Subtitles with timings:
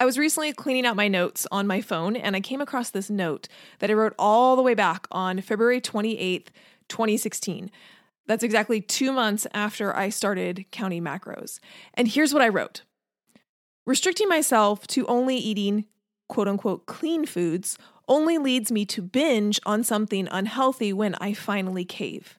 [0.00, 3.10] I was recently cleaning out my notes on my phone and I came across this
[3.10, 3.48] note
[3.80, 6.48] that I wrote all the way back on February 28th,
[6.88, 7.68] 2016.
[8.26, 11.58] That's exactly two months after I started counting macros.
[11.94, 12.82] And here's what I wrote
[13.86, 15.86] Restricting myself to only eating
[16.28, 17.76] quote unquote clean foods
[18.06, 22.37] only leads me to binge on something unhealthy when I finally cave.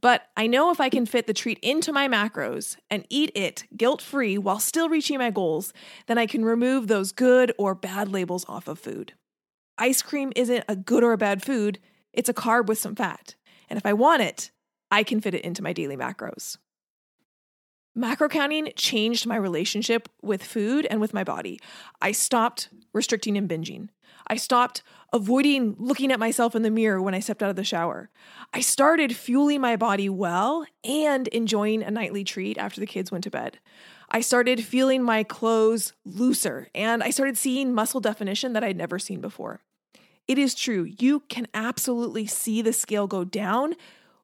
[0.00, 3.64] But I know if I can fit the treat into my macros and eat it
[3.76, 5.72] guilt free while still reaching my goals,
[6.06, 9.14] then I can remove those good or bad labels off of food.
[9.76, 11.78] Ice cream isn't a good or a bad food,
[12.12, 13.34] it's a carb with some fat.
[13.68, 14.50] And if I want it,
[14.90, 16.56] I can fit it into my daily macros.
[17.94, 21.58] Macro counting changed my relationship with food and with my body.
[22.00, 23.88] I stopped restricting and binging.
[24.26, 24.82] I stopped
[25.12, 28.10] avoiding looking at myself in the mirror when I stepped out of the shower.
[28.52, 33.24] I started fueling my body well and enjoying a nightly treat after the kids went
[33.24, 33.58] to bed.
[34.10, 38.98] I started feeling my clothes looser and I started seeing muscle definition that I'd never
[38.98, 39.60] seen before.
[40.26, 43.74] It is true, you can absolutely see the scale go down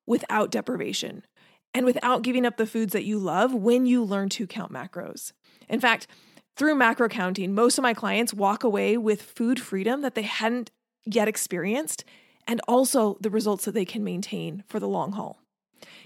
[0.06, 1.24] without deprivation
[1.72, 5.32] and without giving up the foods that you love when you learn to count macros.
[5.68, 6.06] In fact,
[6.56, 10.70] through macro counting, most of my clients walk away with food freedom that they hadn't
[11.04, 12.04] yet experienced
[12.46, 15.38] and also the results that they can maintain for the long haul.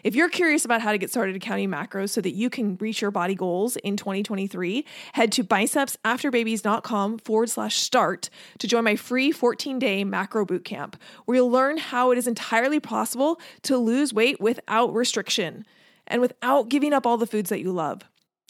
[0.04, 3.00] If you're curious about how to get started counting macros so that you can reach
[3.00, 9.32] your body goals in 2023, head to bicepsafterbabies.com forward slash start to join my free
[9.32, 14.40] 14 day macro bootcamp, where you'll learn how it is entirely possible to lose weight
[14.40, 15.66] without restriction
[16.06, 18.02] and without giving up all the foods that you love.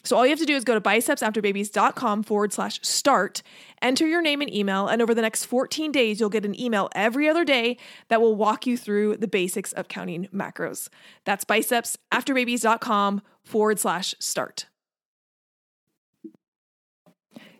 [0.05, 3.43] So all you have to do is go to bicepsafterbabies.com forward slash start,
[3.83, 6.89] enter your name and email, and over the next 14 days, you'll get an email
[6.95, 7.77] every other day
[8.09, 10.89] that will walk you through the basics of counting macros.
[11.25, 14.67] That's bicepsafterbabies.com forward slash start.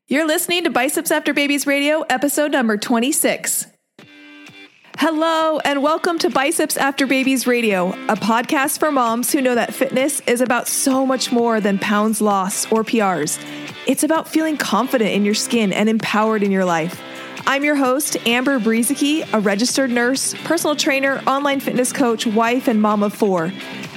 [0.07, 3.67] You're listening to Biceps After Babies Radio, episode number 26.
[5.01, 9.73] Hello, and welcome to Biceps After Babies Radio, a podcast for moms who know that
[9.73, 13.41] fitness is about so much more than pounds lost or PRs.
[13.87, 17.01] It's about feeling confident in your skin and empowered in your life.
[17.47, 22.83] I'm your host, Amber Brueseke, a registered nurse, personal trainer, online fitness coach, wife, and
[22.83, 23.53] mom of four.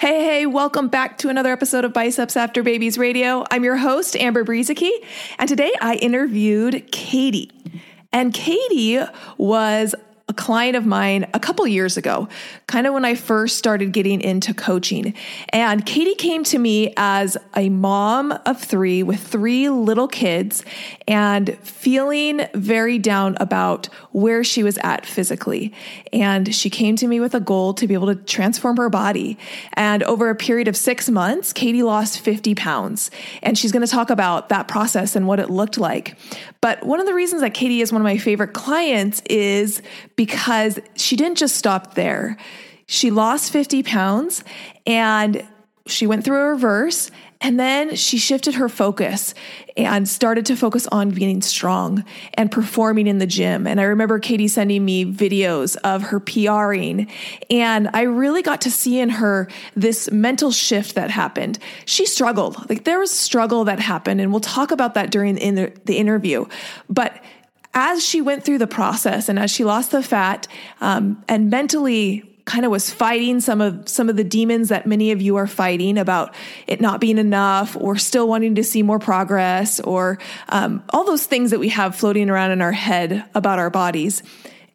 [0.00, 3.44] Hey, hey, welcome back to another episode of Biceps After Babies Radio.
[3.52, 4.90] I'm your host, Amber Brueseke,
[5.38, 7.52] and today I interviewed Katie.
[8.12, 8.98] And Katie
[9.38, 9.94] was
[10.36, 12.28] client of mine a couple years ago,
[12.66, 15.14] kind of when I first started getting into coaching.
[15.50, 20.64] And Katie came to me as a mom of three with three little kids
[21.06, 25.72] and feeling very down about where she was at physically.
[26.12, 29.38] And she came to me with a goal to be able to transform her body.
[29.74, 33.10] And over a period of six months, Katie lost 50 pounds.
[33.42, 36.16] And she's going to talk about that process and what it looked like.
[36.60, 39.82] But one of the reasons that Katie is one of my favorite clients is
[40.16, 40.23] because
[40.96, 42.36] she didn't just stop there.
[42.86, 44.44] She lost 50 pounds
[44.86, 45.46] and
[45.86, 47.10] she went through a reverse
[47.44, 49.34] and then she shifted her focus
[49.76, 52.02] and started to focus on being strong
[52.34, 53.66] and performing in the gym.
[53.66, 57.10] And I remember Katie sending me videos of her PRing.
[57.50, 61.58] And I really got to see in her this mental shift that happened.
[61.84, 62.66] She struggled.
[62.70, 64.22] Like there was struggle that happened.
[64.22, 66.46] And we'll talk about that during the, the interview.
[66.88, 67.22] But
[67.74, 70.46] as she went through the process and as she lost the fat
[70.80, 75.12] um, and mentally kind of was fighting some of some of the demons that many
[75.12, 76.34] of you are fighting about
[76.66, 80.18] it not being enough or still wanting to see more progress or
[80.50, 84.22] um, all those things that we have floating around in our head about our bodies.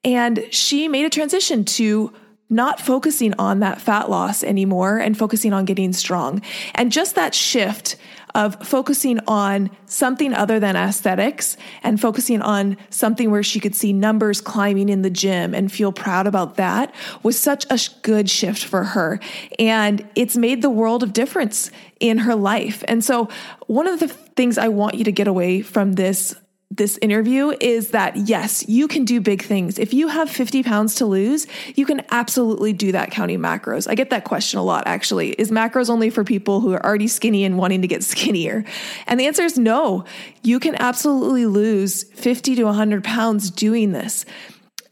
[0.04, 2.12] And she made a transition to
[2.50, 6.42] not focusing on that fat loss anymore and focusing on getting strong.
[6.74, 7.96] And just that shift
[8.36, 13.94] of focusing on something other than aesthetics and focusing on something where she could see
[13.94, 16.94] numbers climbing in the gym and feel proud about that
[17.24, 19.20] was such a good shift for her.
[19.58, 22.84] And it's made the world of difference in her life.
[22.88, 23.30] And so,
[23.68, 26.36] one of the things I want you to get away from this
[26.72, 29.80] this interview is that yes, you can do big things.
[29.80, 33.90] If you have 50 pounds to lose, you can absolutely do that counting macros.
[33.90, 35.32] I get that question a lot actually.
[35.32, 38.66] Is macros only for people who are already skinny and wanting to get skinnier?
[39.08, 40.06] And the answer is no.
[40.44, 44.26] You can absolutely lose 50 to 100 pounds doing this.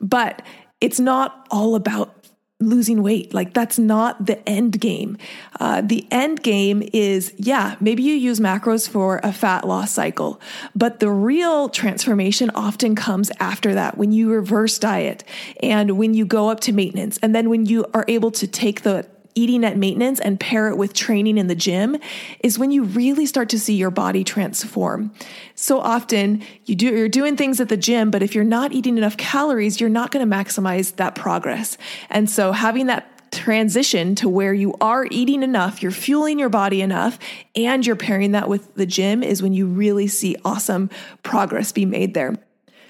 [0.01, 0.41] But
[0.81, 2.16] it's not all about
[2.59, 3.33] losing weight.
[3.33, 5.17] Like that's not the end game.
[5.59, 10.41] Uh, the end game is, yeah, maybe you use macros for a fat loss cycle,
[10.75, 15.23] but the real transformation often comes after that when you reverse diet
[15.61, 17.19] and when you go up to maintenance.
[17.21, 19.07] And then when you are able to take the
[19.37, 21.95] eating at maintenance and pair it with training in the gym
[22.43, 25.13] is when you really start to see your body transform.
[25.53, 28.97] So often you do you're doing things at the gym, but if you're not eating
[28.97, 31.77] enough calories, you're not going to maximize that progress.
[32.09, 36.81] And so having that transition to where you are eating enough, you're fueling your body
[36.81, 37.19] enough,
[37.55, 40.89] and you're pairing that with the gym is when you really see awesome
[41.23, 42.35] progress be made there.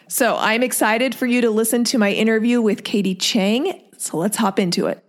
[0.08, 3.84] So I'm excited for you to listen to my interview with Katie Chang.
[3.98, 5.04] So let's hop into it.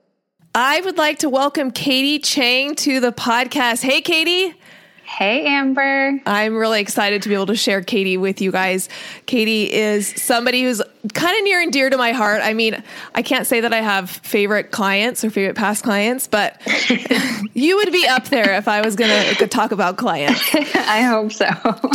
[0.60, 3.80] I would like to welcome Katie Chang to the podcast.
[3.80, 4.56] Hey, Katie.
[5.04, 6.20] Hey, Amber.
[6.26, 8.88] I'm really excited to be able to share Katie with you guys.
[9.26, 10.82] Katie is somebody who's
[11.14, 12.40] kind of near and dear to my heart.
[12.42, 12.82] I mean,
[13.14, 16.60] I can't say that I have favorite clients or favorite past clients, but
[17.54, 20.42] you would be up there if I was going to talk about clients.
[20.74, 21.46] I hope so.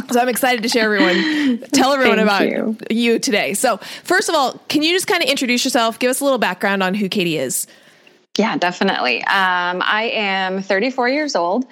[0.09, 2.77] So I'm excited to share everyone, tell everyone about you.
[2.89, 3.55] you today.
[3.55, 3.75] So,
[4.05, 5.99] first of all, can you just kind of introduce yourself?
[5.99, 7.67] Give us a little background on who Katie is.
[8.37, 9.23] Yeah, definitely.
[9.25, 11.67] Um, I am 34 years old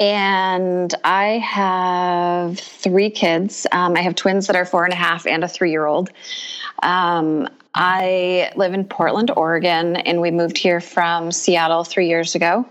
[0.00, 3.68] and I have three kids.
[3.70, 6.10] Um, I have twins that are four and a half and a three year old.
[6.82, 12.66] Um, I live in Portland, Oregon, and we moved here from Seattle three years ago.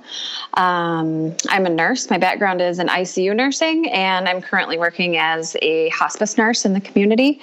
[0.55, 2.09] Um, I'm a nurse.
[2.09, 6.73] My background is in ICU nursing, and I'm currently working as a hospice nurse in
[6.73, 7.41] the community.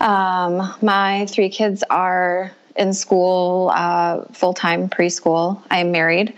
[0.00, 5.62] Um, my three kids are in school, uh, full time preschool.
[5.70, 6.34] I'm married.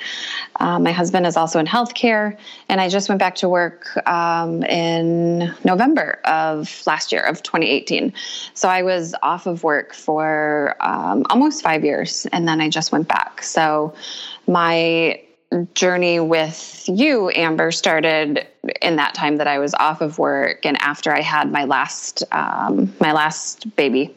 [0.57, 2.37] Uh, my husband is also in healthcare,
[2.69, 8.13] and I just went back to work um, in November of last year, of 2018.
[8.55, 12.93] So I was off of work for um, almost five years, and then I just
[12.93, 13.43] went back.
[13.43, 13.95] So
[14.47, 15.21] my
[15.75, 18.47] journey with you, Amber, started
[18.81, 22.23] in that time that I was off of work and after I had my last
[22.33, 24.15] um, my last baby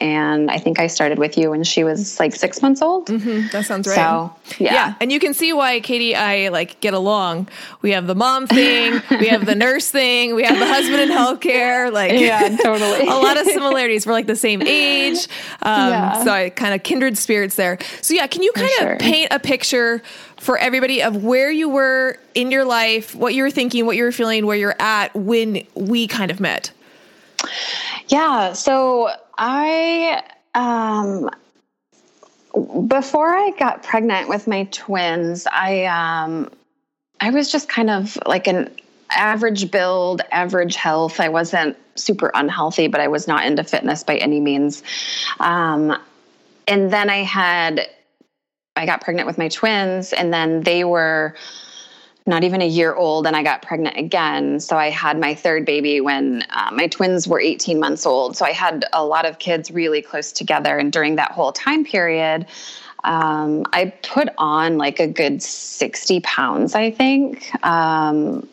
[0.00, 3.06] and I think I started with you when she was like six months old.
[3.06, 3.94] Mm-hmm, that sounds right.
[3.94, 4.74] So yeah.
[4.74, 7.48] yeah, and you can see why Katie I like get along.
[7.82, 11.08] We have the mom thing, we have the nurse thing, we have the husband in
[11.08, 11.92] healthcare.
[11.92, 13.00] Like yeah, totally.
[13.08, 14.06] a lot of similarities.
[14.06, 15.26] We're like the same age,
[15.62, 16.24] um, yeah.
[16.24, 17.78] so I kind of kindred spirits there.
[18.00, 18.96] So yeah, can you kind of sure.
[18.98, 20.02] paint a picture?
[20.38, 24.04] For everybody of where you were in your life, what you were thinking, what you
[24.04, 26.70] were feeling, where you're at when we kind of met.
[28.08, 28.52] Yeah.
[28.52, 30.22] So I,
[30.54, 31.30] um,
[32.86, 36.50] before I got pregnant with my twins, I, um,
[37.20, 38.70] I was just kind of like an
[39.10, 41.20] average build, average health.
[41.20, 44.82] I wasn't super unhealthy, but I was not into fitness by any means.
[45.40, 45.96] Um,
[46.66, 47.88] and then I had,
[48.76, 51.34] I got pregnant with my twins, and then they were
[52.26, 54.58] not even a year old and I got pregnant again.
[54.60, 58.36] So I had my third baby when uh, my twins were 18 months old.
[58.36, 60.78] So I had a lot of kids really close together.
[60.78, 62.46] And during that whole time period,
[63.04, 67.50] um, I put on like a good 60 pounds, I think.
[67.64, 68.48] Um,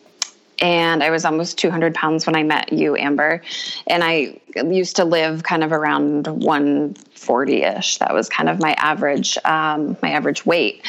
[0.60, 3.42] and I was almost 200 pounds when I met you, Amber.
[3.86, 7.98] And I used to live kind of around 140 ish.
[7.98, 10.84] That was kind of my average, um, my average weight.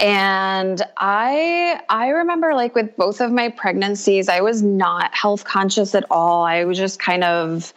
[0.00, 5.94] And I, I remember like with both of my pregnancies, I was not health conscious
[5.94, 6.42] at all.
[6.42, 7.74] I was just kind of,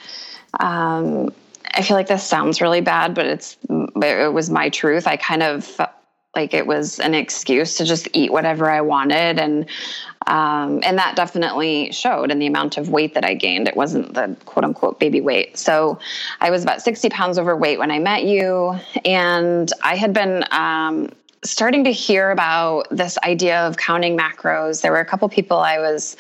[0.60, 1.34] um,
[1.74, 5.06] I feel like this sounds really bad, but it's, it was my truth.
[5.06, 5.90] I kind of felt
[6.36, 9.38] like it was an excuse to just eat whatever I wanted.
[9.38, 9.66] And,
[10.26, 13.68] um, and that definitely showed in the amount of weight that I gained.
[13.68, 15.58] It wasn't the quote unquote baby weight.
[15.58, 16.00] So
[16.40, 18.80] I was about 60 pounds overweight when I met you.
[19.04, 21.10] And I had been, um,
[21.44, 24.82] starting to hear about this idea of counting macros.
[24.82, 26.16] There were a couple people I was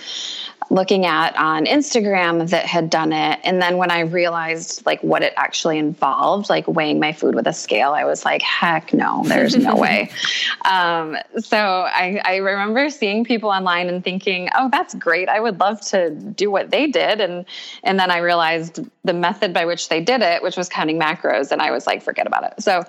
[0.69, 3.39] looking at on Instagram that had done it.
[3.43, 7.47] And then when I realized like what it actually involved, like weighing my food with
[7.47, 10.09] a scale, I was like, heck no, there's no way.
[10.65, 15.27] Um, so I, I remember seeing people online and thinking, oh, that's great.
[15.27, 17.19] I would love to do what they did.
[17.19, 17.45] And,
[17.83, 21.51] and then I realized the method by which they did it, which was counting macros.
[21.51, 22.63] And I was like, forget about it.
[22.63, 22.83] So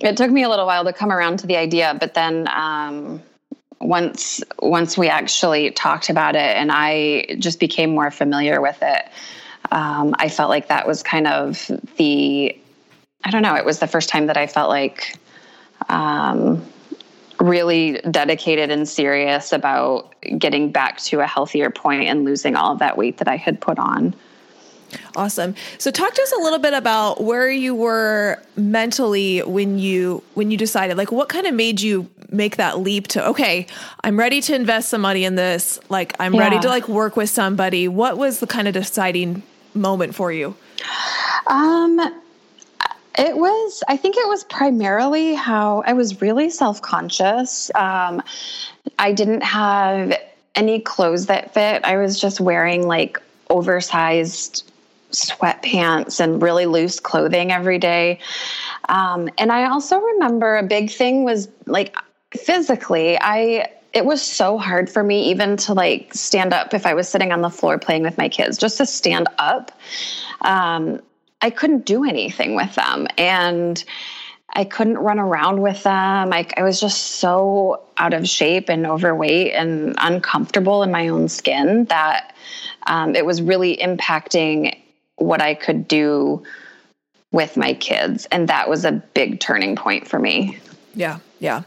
[0.00, 3.22] it took me a little while to come around to the idea, but then, um,
[3.80, 9.04] once once we actually talked about it and I just became more familiar with it,
[9.70, 12.58] um, I felt like that was kind of the
[13.24, 13.54] I don't know.
[13.56, 15.16] It was the first time that I felt like
[15.88, 16.64] um,
[17.40, 22.78] really dedicated and serious about getting back to a healthier point and losing all of
[22.78, 24.14] that weight that I had put on.
[25.16, 25.54] Awesome.
[25.78, 30.50] So talk to us a little bit about where you were mentally when you when
[30.50, 33.66] you decided like what kind of made you make that leap to okay,
[34.04, 35.78] I'm ready to invest some money in this.
[35.88, 36.40] Like I'm yeah.
[36.40, 37.88] ready to like work with somebody.
[37.88, 39.42] What was the kind of deciding
[39.74, 40.56] moment for you?
[41.46, 41.98] Um
[43.18, 47.70] it was I think it was primarily how I was really self-conscious.
[47.74, 48.22] Um
[48.98, 50.14] I didn't have
[50.54, 51.84] any clothes that fit.
[51.84, 54.70] I was just wearing like oversized
[55.10, 58.18] sweatpants and really loose clothing every day.
[58.88, 61.96] Um, and I also remember a big thing was like
[62.36, 66.94] physically, I it was so hard for me even to like stand up if I
[66.94, 69.72] was sitting on the floor playing with my kids, just to stand up.
[70.42, 71.00] Um,
[71.40, 73.06] I couldn't do anything with them.
[73.16, 73.82] And
[74.50, 76.32] I couldn't run around with them.
[76.32, 81.28] I, I was just so out of shape and overweight and uncomfortable in my own
[81.28, 82.34] skin that
[82.86, 84.76] um, it was really impacting
[85.18, 86.42] what I could do
[87.30, 88.26] with my kids.
[88.32, 90.58] And that was a big turning point for me.
[90.94, 91.18] Yeah.
[91.40, 91.62] Yeah.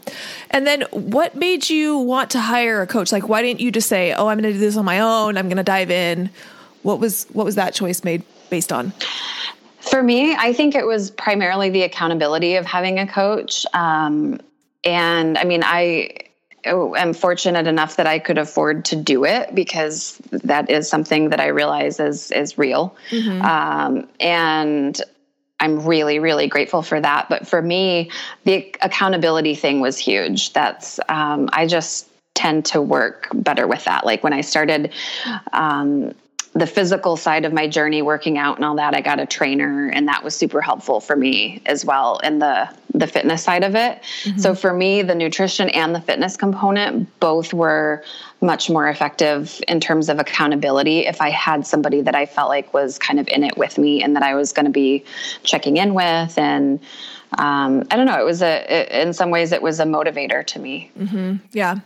[0.50, 3.12] And then what made you want to hire a coach?
[3.12, 5.38] Like why didn't you just say, "Oh, I'm going to do this on my own.
[5.38, 6.30] I'm going to dive in."
[6.82, 8.92] What was what was that choice made based on?
[9.80, 13.64] For me, I think it was primarily the accountability of having a coach.
[13.72, 14.40] Um,
[14.84, 16.10] and I mean, I
[16.64, 21.40] am fortunate enough that I could afford to do it because that is something that
[21.40, 22.96] I realize is is real.
[23.10, 23.42] Mm-hmm.
[23.42, 25.00] Um, and
[25.60, 27.28] I'm really, really grateful for that.
[27.28, 28.10] But for me,
[28.44, 30.52] the accountability thing was huge.
[30.52, 34.04] That's um, I just tend to work better with that.
[34.04, 34.92] Like when I started
[35.52, 36.14] um,
[36.54, 39.88] the physical side of my journey working out and all that i got a trainer
[39.88, 43.74] and that was super helpful for me as well in the the fitness side of
[43.74, 44.38] it mm-hmm.
[44.38, 48.04] so for me the nutrition and the fitness component both were
[48.42, 52.72] much more effective in terms of accountability if i had somebody that i felt like
[52.74, 55.04] was kind of in it with me and that i was going to be
[55.42, 56.80] checking in with and
[57.38, 58.20] um, I don't know.
[58.20, 60.90] It was a, it, in some ways, it was a motivator to me.
[60.98, 61.36] Mm-hmm.
[61.52, 61.76] Yeah.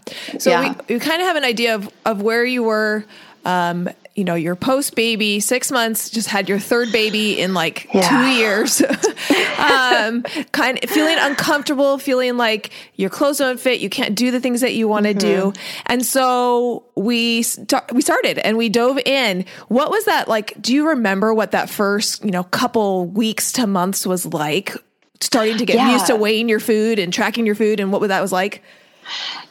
[0.40, 0.74] So yeah.
[0.88, 3.04] We, we kind of have an idea of, of where you were
[3.44, 7.86] um, you know, your post baby, six months, just had your third baby in like
[7.92, 8.08] yeah.
[8.08, 8.80] two years.
[9.58, 14.40] um, kind of feeling uncomfortable, feeling like your clothes don't fit, you can't do the
[14.40, 15.52] things that you want to mm-hmm.
[15.52, 15.60] do.
[15.84, 19.44] And so we st- we started and we dove in.
[19.68, 20.60] What was that like?
[20.62, 24.72] Do you remember what that first, you know, couple weeks to months was like?
[25.20, 25.92] Starting to get yeah.
[25.92, 28.62] used to weighing your food and tracking your food and what that was like?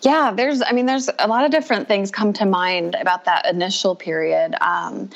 [0.01, 3.45] Yeah, there's, I mean, there's a lot of different things come to mind about that
[3.45, 4.55] initial period.
[4.61, 5.09] Um,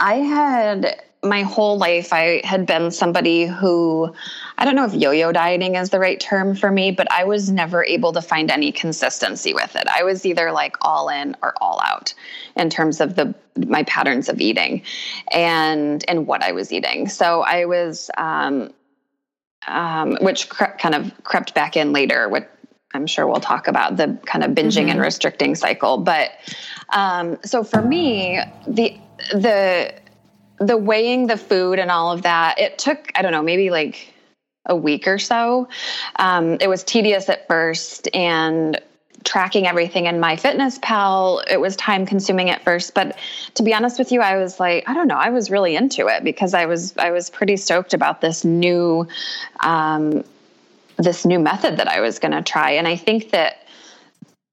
[0.00, 4.14] I had my whole life, I had been somebody who,
[4.58, 7.24] I don't know if yo yo dieting is the right term for me, but I
[7.24, 9.86] was never able to find any consistency with it.
[9.88, 12.12] I was either like all in or all out
[12.56, 13.34] in terms of the
[13.66, 14.82] my patterns of eating
[15.32, 17.08] and and what I was eating.
[17.08, 18.72] So I was um,
[19.66, 22.50] um, which cre- kind of crept back in later, what
[22.94, 24.90] I'm sure we'll talk about the kind of binging mm-hmm.
[24.90, 25.98] and restricting cycle.
[25.98, 26.30] But
[26.90, 28.96] um, so for me, the
[29.32, 29.94] the
[30.58, 34.14] the weighing the food and all of that, it took I don't know maybe like
[34.66, 35.68] a week or so.
[36.16, 38.80] Um, it was tedious at first and
[39.24, 43.18] tracking everything in MyFitnessPal it was time consuming at first but
[43.54, 46.06] to be honest with you i was like i don't know i was really into
[46.08, 49.06] it because i was i was pretty stoked about this new
[49.60, 50.22] um,
[50.96, 52.72] this new method that I was going to try.
[52.72, 53.66] And I think that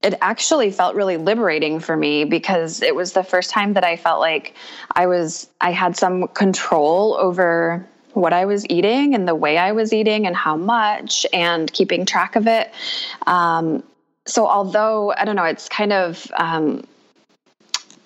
[0.02, 3.98] it actually felt really liberating for me because it was the first time that I
[3.98, 4.56] felt like
[4.96, 9.72] I was I had some control over what I was eating and the way I
[9.72, 12.72] was eating and how much and keeping track of it.
[13.28, 13.84] Um,
[14.26, 16.84] so although I don't know, it's kind of um,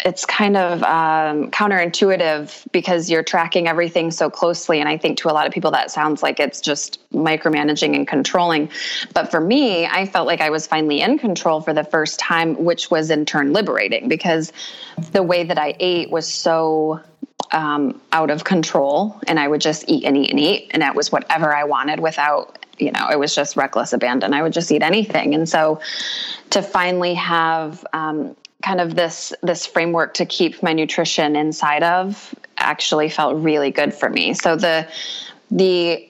[0.05, 4.79] it's kind of um, counterintuitive because you're tracking everything so closely.
[4.79, 8.07] And I think to a lot of people that sounds like it's just micromanaging and
[8.07, 8.69] controlling.
[9.15, 12.63] But for me, I felt like I was finally in control for the first time,
[12.63, 14.53] which was in turn liberating because
[15.12, 17.01] the way that I ate was so
[17.51, 19.19] um, out of control.
[19.27, 20.69] And I would just eat and eat and eat.
[20.69, 24.33] And that was whatever I wanted without you know, it was just reckless abandon.
[24.33, 25.33] I would just eat anything.
[25.33, 25.79] And so
[26.50, 28.35] to finally have um,
[28.65, 33.93] kind of this this framework to keep my nutrition inside of actually felt really good
[33.93, 34.34] for me.
[34.34, 34.88] So the
[35.51, 36.10] the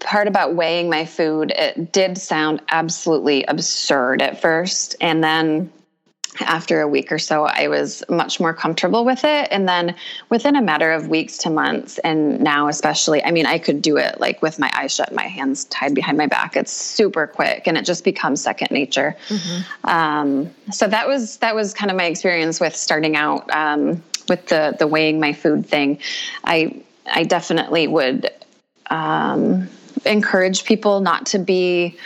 [0.00, 5.72] part about weighing my food it did sound absolutely absurd at first and then
[6.40, 9.48] after a week or so, I was much more comfortable with it.
[9.50, 9.96] And then
[10.28, 13.96] within a matter of weeks to months, and now especially, I mean, I could do
[13.96, 16.56] it like with my eyes shut, my hands tied behind my back.
[16.56, 19.16] It's super quick and it just becomes second nature.
[19.28, 19.88] Mm-hmm.
[19.88, 24.46] Um, so that was, that was kind of my experience with starting out um, with
[24.46, 25.98] the the weighing my food thing,
[26.44, 26.82] I
[27.12, 28.30] I definitely would
[28.88, 29.68] um,
[30.06, 31.98] encourage people not to be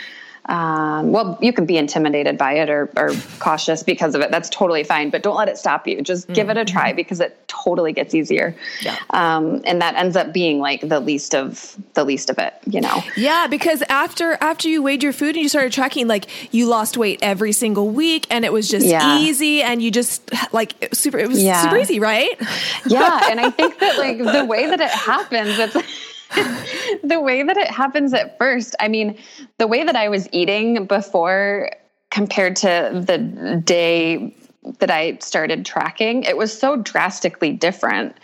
[0.47, 4.29] um, well, you can be intimidated by it or, or, cautious because of it.
[4.29, 6.01] That's totally fine, but don't let it stop you.
[6.03, 6.33] Just mm-hmm.
[6.33, 6.97] give it a try mm-hmm.
[6.97, 8.55] because it totally gets easier.
[8.81, 8.97] Yeah.
[9.09, 12.79] Um, and that ends up being like the least of the least of it, you
[12.79, 13.03] know?
[13.17, 13.47] Yeah.
[13.47, 17.19] Because after, after you weighed your food and you started tracking, like you lost weight
[17.23, 19.17] every single week and it was just yeah.
[19.17, 21.63] easy and you just like super, it was yeah.
[21.63, 22.39] super easy, right?
[22.85, 23.29] yeah.
[23.31, 25.75] And I think that like the way that it happens, it's,
[27.03, 29.17] the way that it happens at first, I mean,
[29.57, 31.71] the way that I was eating before
[32.09, 34.35] compared to the day
[34.79, 38.15] that I started tracking, it was so drastically different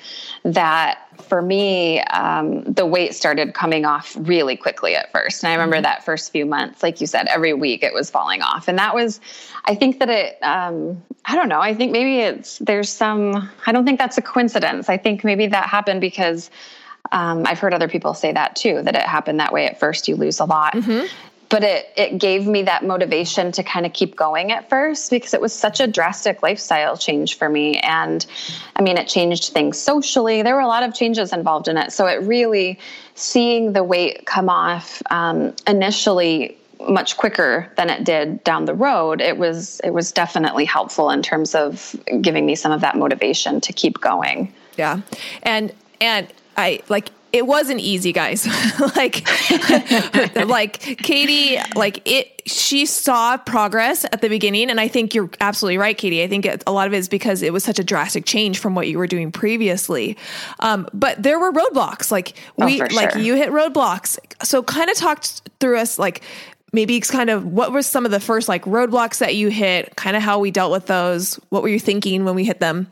[0.44, 5.44] that for me, um, the weight started coming off really quickly at first.
[5.44, 5.84] And I remember mm-hmm.
[5.84, 8.68] that first few months, like you said, every week it was falling off.
[8.68, 9.22] And that was,
[9.66, 13.72] I think that it, um, I don't know, I think maybe it's, there's some, I
[13.72, 14.90] don't think that's a coincidence.
[14.90, 16.50] I think maybe that happened because
[17.12, 20.08] um, I've heard other people say that too, that it happened that way at first.
[20.08, 20.74] You lose a lot.
[20.74, 21.08] Mm-hmm.
[21.50, 25.34] But it, it gave me that motivation to kind of keep going at first because
[25.34, 27.78] it was such a drastic lifestyle change for me.
[27.80, 28.26] And
[28.78, 30.44] I mean, it changed things socially.
[30.44, 31.92] There were a lot of changes involved in it.
[31.92, 32.80] So it really,
[33.16, 39.22] seeing the weight come off um, initially much quicker than it did down the road
[39.22, 43.62] it was it was definitely helpful in terms of giving me some of that motivation
[43.62, 45.00] to keep going yeah
[45.44, 48.46] and and I like it wasn't easy, guys.
[48.96, 49.26] like,
[50.36, 54.70] like Katie, like it, she saw progress at the beginning.
[54.70, 56.24] And I think you're absolutely right, Katie.
[56.24, 58.60] I think it, a lot of it is because it was such a drastic change
[58.60, 60.18] from what you were doing previously.
[60.60, 62.12] Um, but there were roadblocks.
[62.12, 62.90] Like oh, we, oh, sure.
[62.90, 64.20] like you hit roadblocks.
[64.44, 66.22] So kind of talked through us, like
[66.74, 69.96] maybe it's kind of what were some of the first like roadblocks that you hit,
[69.96, 71.36] kind of how we dealt with those.
[71.50, 72.92] What were you thinking when we hit them?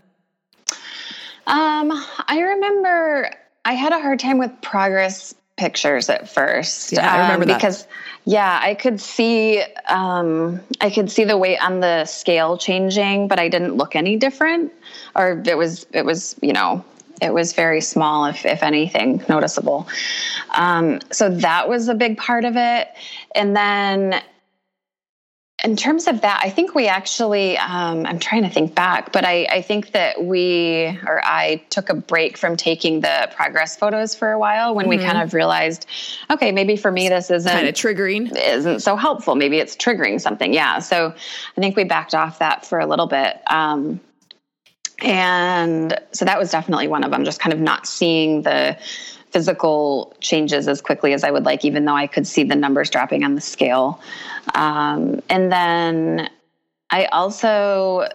[1.47, 1.91] Um,
[2.27, 3.31] I remember
[3.69, 6.91] I had a hard time with progress pictures at first.
[6.91, 7.85] Yeah, I remember um, because
[8.25, 13.37] yeah, I could see um, I could see the weight on the scale changing, but
[13.37, 14.73] I didn't look any different,
[15.15, 16.83] or it was it was you know
[17.21, 19.87] it was very small, if if anything, noticeable.
[20.55, 22.87] Um, so that was a big part of it,
[23.35, 24.19] and then
[25.63, 29.25] in terms of that, I think we actually, um, I'm trying to think back, but
[29.25, 34.15] I, I, think that we, or I took a break from taking the progress photos
[34.15, 34.99] for a while when mm-hmm.
[35.01, 35.85] we kind of realized,
[36.31, 39.35] okay, maybe for me, this isn't kind of triggering, isn't so helpful.
[39.35, 40.53] Maybe it's triggering something.
[40.53, 40.79] Yeah.
[40.79, 41.13] So
[41.57, 43.41] I think we backed off that for a little bit.
[43.47, 43.99] Um,
[45.01, 48.77] and so that was definitely one of them, just kind of not seeing the,
[49.31, 52.89] physical changes as quickly as I would like, even though I could see the numbers
[52.89, 54.01] dropping on the scale.
[54.55, 56.29] Um, and then
[56.89, 58.07] I also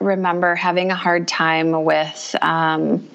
[0.00, 2.34] remember having a hard time with.
[2.42, 3.08] Um,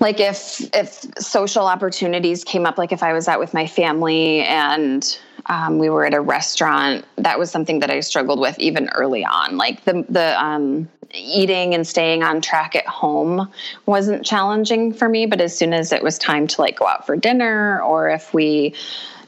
[0.00, 4.42] like if if social opportunities came up like if i was out with my family
[4.42, 5.18] and
[5.48, 7.04] um, we were at a restaurant.
[7.16, 9.56] That was something that i struggled with even early on.
[9.56, 13.50] Like the the um, eating and staying on track at home
[13.86, 17.06] wasn't challenging for me but as soon as it was time to like go out
[17.06, 18.74] for dinner or if we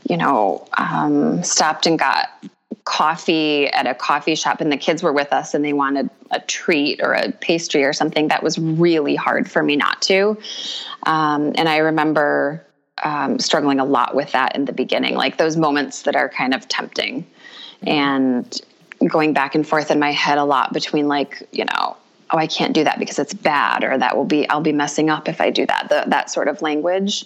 [0.08, 2.28] you know um, stopped and got
[2.84, 6.40] coffee at a coffee shop and the kids were with us and they wanted a
[6.40, 10.36] treat or a pastry or something that was really hard for me not to.
[11.04, 12.64] Um, and i remember
[13.02, 16.54] um, struggling a lot with that in the beginning like those moments that are kind
[16.54, 17.26] of tempting.
[17.82, 18.60] And
[19.08, 21.96] going back and forth in my head a lot between like you know
[22.30, 25.08] oh i can't do that because it's bad or that will be i'll be messing
[25.08, 27.24] up if i do that the, that sort of language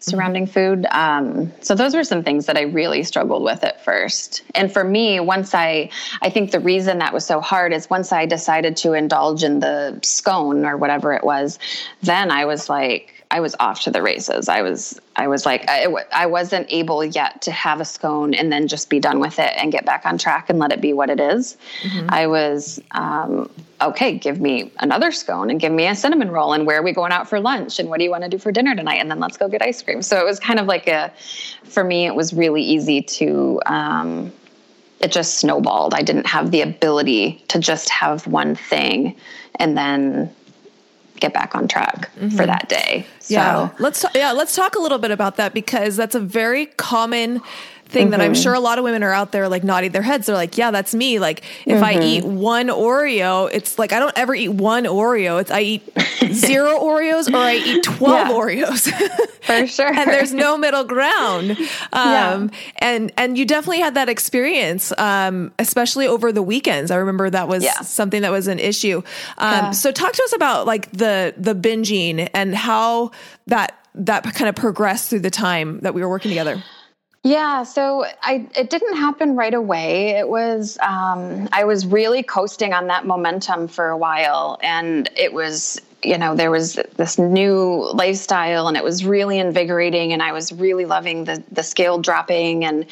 [0.00, 0.86] surrounding food.
[0.90, 4.42] Um, so those were some things that i really struggled with at first.
[4.54, 5.88] And for me once i
[6.20, 9.60] i think the reason that was so hard is once i decided to indulge in
[9.60, 11.58] the scone or whatever it was
[12.02, 14.48] then i was like I was off to the races.
[14.48, 18.52] I was I was like I, I wasn't able yet to have a scone and
[18.52, 20.92] then just be done with it and get back on track and let it be
[20.92, 21.56] what it is.
[21.82, 22.06] Mm-hmm.
[22.10, 24.16] I was um, okay.
[24.16, 27.10] Give me another scone and give me a cinnamon roll and where are we going
[27.10, 29.18] out for lunch and what do you want to do for dinner tonight and then
[29.18, 30.00] let's go get ice cream.
[30.00, 31.12] So it was kind of like a
[31.64, 33.60] for me it was really easy to.
[33.66, 34.32] Um,
[35.00, 35.92] it just snowballed.
[35.92, 39.16] I didn't have the ability to just have one thing
[39.56, 40.34] and then
[41.24, 42.36] get back on track mm-hmm.
[42.36, 43.06] for that day.
[43.20, 43.34] So.
[43.34, 47.40] Yeah, let's yeah let's talk a little bit about that because that's a very common
[47.86, 48.10] thing mm-hmm.
[48.12, 48.42] that I'm mm-hmm.
[48.42, 50.26] sure a lot of women are out there like nodding their heads.
[50.26, 51.18] They're like, yeah, that's me.
[51.18, 51.84] Like if mm-hmm.
[51.84, 55.40] I eat one Oreo, it's like I don't ever eat one Oreo.
[55.40, 55.82] It's I eat
[56.32, 58.32] zero Oreos or I eat 12 yeah.
[58.32, 59.30] Oreos.
[59.44, 59.92] For sure.
[59.92, 61.50] and there's no middle ground.
[61.50, 61.58] Um,
[61.92, 62.48] yeah.
[62.78, 66.90] and and you definitely had that experience, um, especially over the weekends.
[66.90, 67.80] I remember that was yeah.
[67.82, 69.02] something that was an issue.
[69.38, 73.10] Um, so talk to us about like the the binging and how
[73.46, 76.62] that that kind of progressed through the time that we were working together.
[77.26, 80.10] Yeah, so I it didn't happen right away.
[80.10, 85.32] It was um, I was really coasting on that momentum for a while, and it
[85.32, 90.32] was you know there was this new lifestyle, and it was really invigorating, and I
[90.32, 92.84] was really loving the the scale dropping, and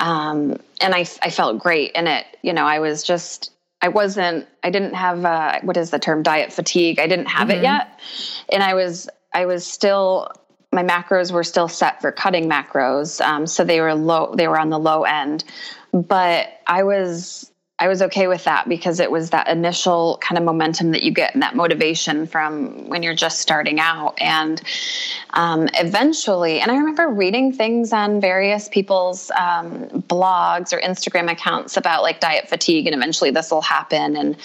[0.00, 2.26] um, and I I felt great in it.
[2.42, 6.22] You know, I was just I wasn't I didn't have uh, what is the term
[6.22, 6.98] diet fatigue.
[6.98, 7.60] I didn't have mm-hmm.
[7.60, 8.00] it yet,
[8.52, 10.30] and I was I was still
[10.72, 14.34] my macros were still set for cutting macros, um, so they were low.
[14.34, 15.44] They were on the low end,
[15.92, 17.51] but I was
[17.82, 21.10] I was okay with that because it was that initial kind of momentum that you
[21.10, 24.14] get and that motivation from when you're just starting out.
[24.20, 24.62] And
[25.30, 31.76] um, eventually, and I remember reading things on various people's um, blogs or Instagram accounts
[31.76, 34.14] about like diet fatigue, and eventually this will happen.
[34.16, 34.36] And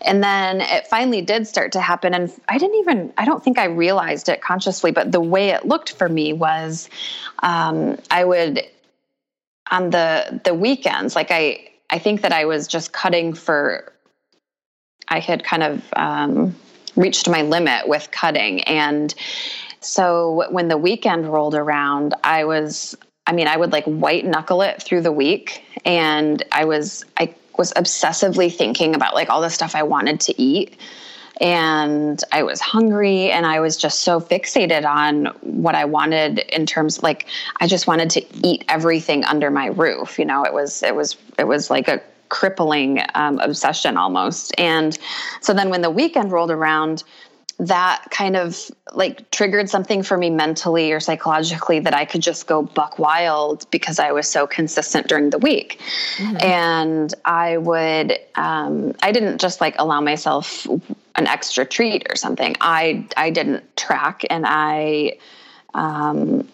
[0.00, 2.12] and then it finally did start to happen.
[2.12, 5.64] And I didn't even I don't think I realized it consciously, but the way it
[5.64, 6.90] looked for me was
[7.38, 8.64] um, I would
[9.70, 13.92] on the the weekends like I I think that I was just cutting for,
[15.08, 16.54] I had kind of um,
[16.96, 18.62] reached my limit with cutting.
[18.62, 19.14] And
[19.80, 24.62] so when the weekend rolled around, I was, I mean, I would like white knuckle
[24.62, 25.64] it through the week.
[25.84, 30.40] And I was, I was obsessively thinking about like all the stuff I wanted to
[30.40, 30.78] eat
[31.40, 36.66] and I was hungry and I was just so fixated on what I wanted in
[36.66, 37.26] terms like
[37.60, 41.16] I just wanted to eat everything under my roof you know it was it was
[41.38, 44.96] it was like a crippling um, obsession almost and
[45.40, 47.02] so then when the weekend rolled around
[47.60, 52.46] that kind of like triggered something for me mentally or psychologically that I could just
[52.46, 55.78] go buck wild because I was so consistent during the week.
[56.16, 56.36] Mm-hmm.
[56.38, 60.66] And I would, um, I didn't just like allow myself
[61.20, 62.56] an extra treat or something.
[62.60, 65.18] I, I didn't track and I,
[65.74, 66.48] um,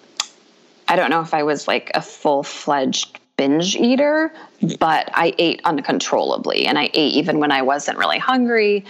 [0.89, 4.33] I don't know if I was like a full fledged binge eater,
[4.79, 8.85] but I ate uncontrollably and I ate even when I wasn't really hungry.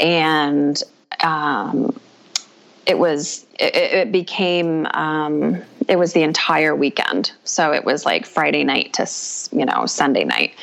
[0.00, 0.82] And
[1.22, 1.98] um,
[2.86, 7.32] it was it, it became um, it was the entire weekend.
[7.42, 9.06] So it was like friday night to
[9.56, 10.54] you know sunday night.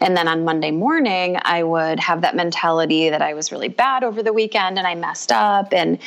[0.00, 4.04] And then on monday morning i would have that mentality that i was really bad
[4.04, 5.98] over the weekend and i messed up and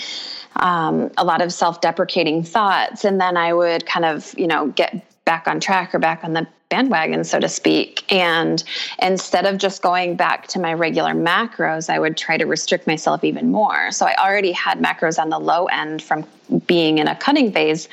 [0.58, 3.04] um, a lot of self-deprecating thoughts.
[3.04, 6.32] And then i would kind of you know get back on track or back on
[6.32, 8.10] the bandwagon, so to speak.
[8.12, 8.64] And
[9.00, 13.26] instead of just going back to my regular macros, I would try to restrict myself
[13.26, 13.92] even more.
[13.92, 16.26] So I already had macros on the low end from
[16.66, 17.90] being in a cutting phase.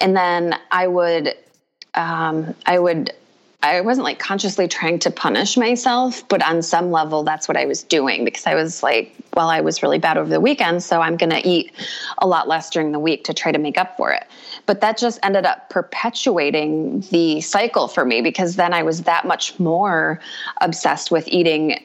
[0.00, 1.34] And then I would,
[1.94, 3.12] um, I would,
[3.64, 7.64] I wasn't like consciously trying to punish myself, but on some level, that's what I
[7.64, 11.00] was doing because I was like, well, I was really bad over the weekend, so
[11.00, 11.72] I'm going to eat
[12.18, 14.24] a lot less during the week to try to make up for it.
[14.66, 19.26] But that just ended up perpetuating the cycle for me because then I was that
[19.26, 20.20] much more
[20.60, 21.82] obsessed with eating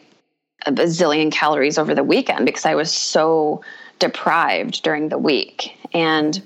[0.65, 3.63] a bazillion calories over the weekend because I was so
[3.99, 5.77] deprived during the week.
[5.93, 6.41] And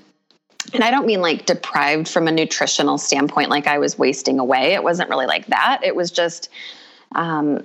[0.72, 4.74] and I don't mean like deprived from a nutritional standpoint, like I was wasting away.
[4.74, 5.80] It wasn't really like that.
[5.84, 6.48] It was just,
[7.14, 7.64] um,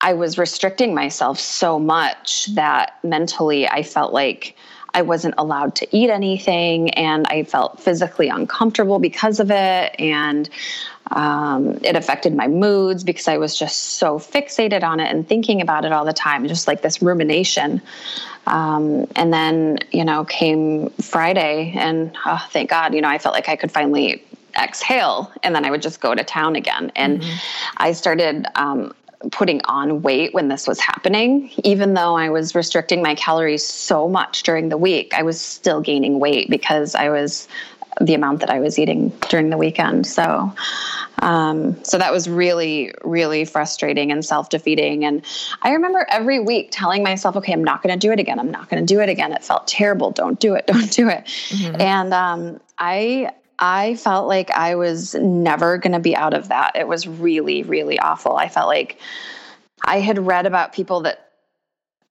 [0.00, 4.56] I was restricting myself so much that mentally I felt like
[4.96, 9.94] I wasn't allowed to eat anything and I felt physically uncomfortable because of it.
[9.98, 10.48] And
[11.10, 15.60] um, it affected my moods because I was just so fixated on it and thinking
[15.60, 17.82] about it all the time, just like this rumination.
[18.46, 23.34] Um, and then, you know, came Friday and oh, thank God, you know, I felt
[23.34, 24.22] like I could finally
[24.58, 26.92] exhale and then I would just go to town again.
[26.96, 27.36] And mm-hmm.
[27.76, 28.94] I started um,
[29.32, 31.50] putting on weight when this was happening.
[31.64, 35.80] Even though I was restricting my calories so much during the week, I was still
[35.80, 37.48] gaining weight because I was
[38.00, 40.06] the amount that I was eating during the weekend.
[40.06, 40.52] So,
[41.22, 45.04] um, so that was really, really frustrating and self defeating.
[45.04, 45.24] And
[45.62, 48.38] I remember every week telling myself, okay, I'm not going to do it again.
[48.38, 49.32] I'm not going to do it again.
[49.32, 50.10] It felt terrible.
[50.10, 50.66] Don't do it.
[50.76, 51.24] Don't do it.
[51.24, 51.80] Mm-hmm.
[51.80, 56.76] And um, I, I felt like I was never going to be out of that.
[56.76, 58.36] It was really, really awful.
[58.36, 58.98] I felt like
[59.84, 61.25] I had read about people that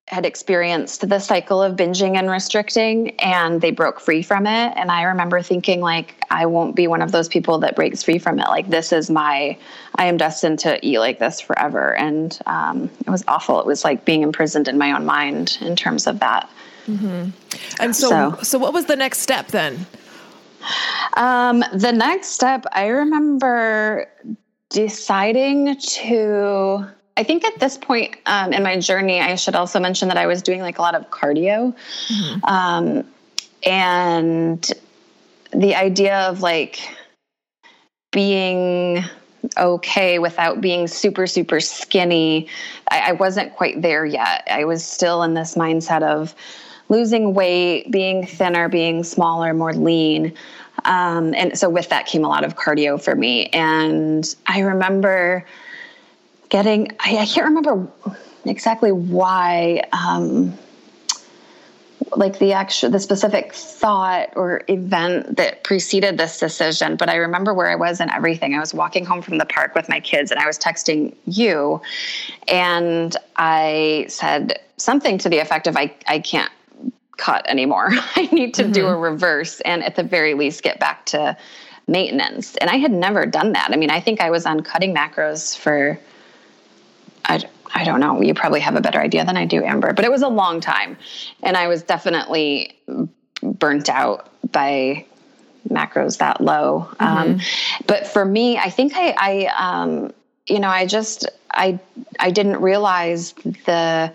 [0.08, 4.74] had experienced the cycle of binging and restricting and they broke free from it.
[4.76, 8.20] And i remember thinking like i won't be one of those people that breaks free
[8.20, 8.48] from it.
[8.48, 9.58] Like this is my
[9.96, 11.96] i am destined to eat like this forever.
[11.96, 13.60] And um, it was awful.
[13.60, 16.50] It was like being imprisoned in my own mind in terms of that.
[16.86, 17.32] Mm-hmm.
[17.80, 18.38] and so, so.
[18.44, 19.88] so what was the next step then?
[21.18, 24.08] Um, the next step i remember
[24.70, 26.86] deciding to
[27.18, 30.28] I think at this point um, in my journey, I should also mention that I
[30.28, 31.74] was doing like a lot of cardio.
[32.08, 32.46] Mm-hmm.
[32.46, 33.06] Um,
[33.64, 34.70] and
[35.52, 36.80] the idea of like
[38.12, 39.04] being
[39.58, 42.50] okay without being super, super skinny,
[42.90, 44.48] I, I wasn't quite there yet.
[44.50, 46.36] I was still in this mindset of
[46.90, 50.34] losing weight, being thinner, being smaller, more lean.
[50.84, 53.48] Um, and so with that came a lot of cardio for me.
[53.48, 55.46] And I remember
[56.50, 57.88] getting I, I can't remember
[58.46, 60.58] exactly why um,
[62.16, 67.54] like the actual the specific thought or event that preceded this decision but i remember
[67.54, 68.54] where i was and everything.
[68.54, 71.82] I was walking home from the park with my kids and i was texting you
[72.48, 76.52] and i said something to the effect of i, I can't
[77.18, 77.88] cut anymore.
[78.16, 78.74] I need to mm-hmm.
[78.74, 81.38] do a reverse and at the very least get back to
[81.88, 82.56] maintenance.
[82.58, 83.70] And i had never done that.
[83.72, 86.00] I mean i think i was on cutting macros for
[87.76, 88.22] I, don't know.
[88.22, 89.94] You probably have a better idea than I do, Amber.
[89.94, 90.98] But it was a long time,
[91.44, 92.78] and I was definitely
[93.44, 95.06] burnt out by
[95.70, 96.90] macros that low.
[97.00, 97.04] Mm-hmm.
[97.06, 97.40] Um,
[97.88, 100.14] but for me, I think I, I um,
[100.48, 101.80] you know, I just I
[102.20, 103.34] I didn't realize
[103.66, 104.14] the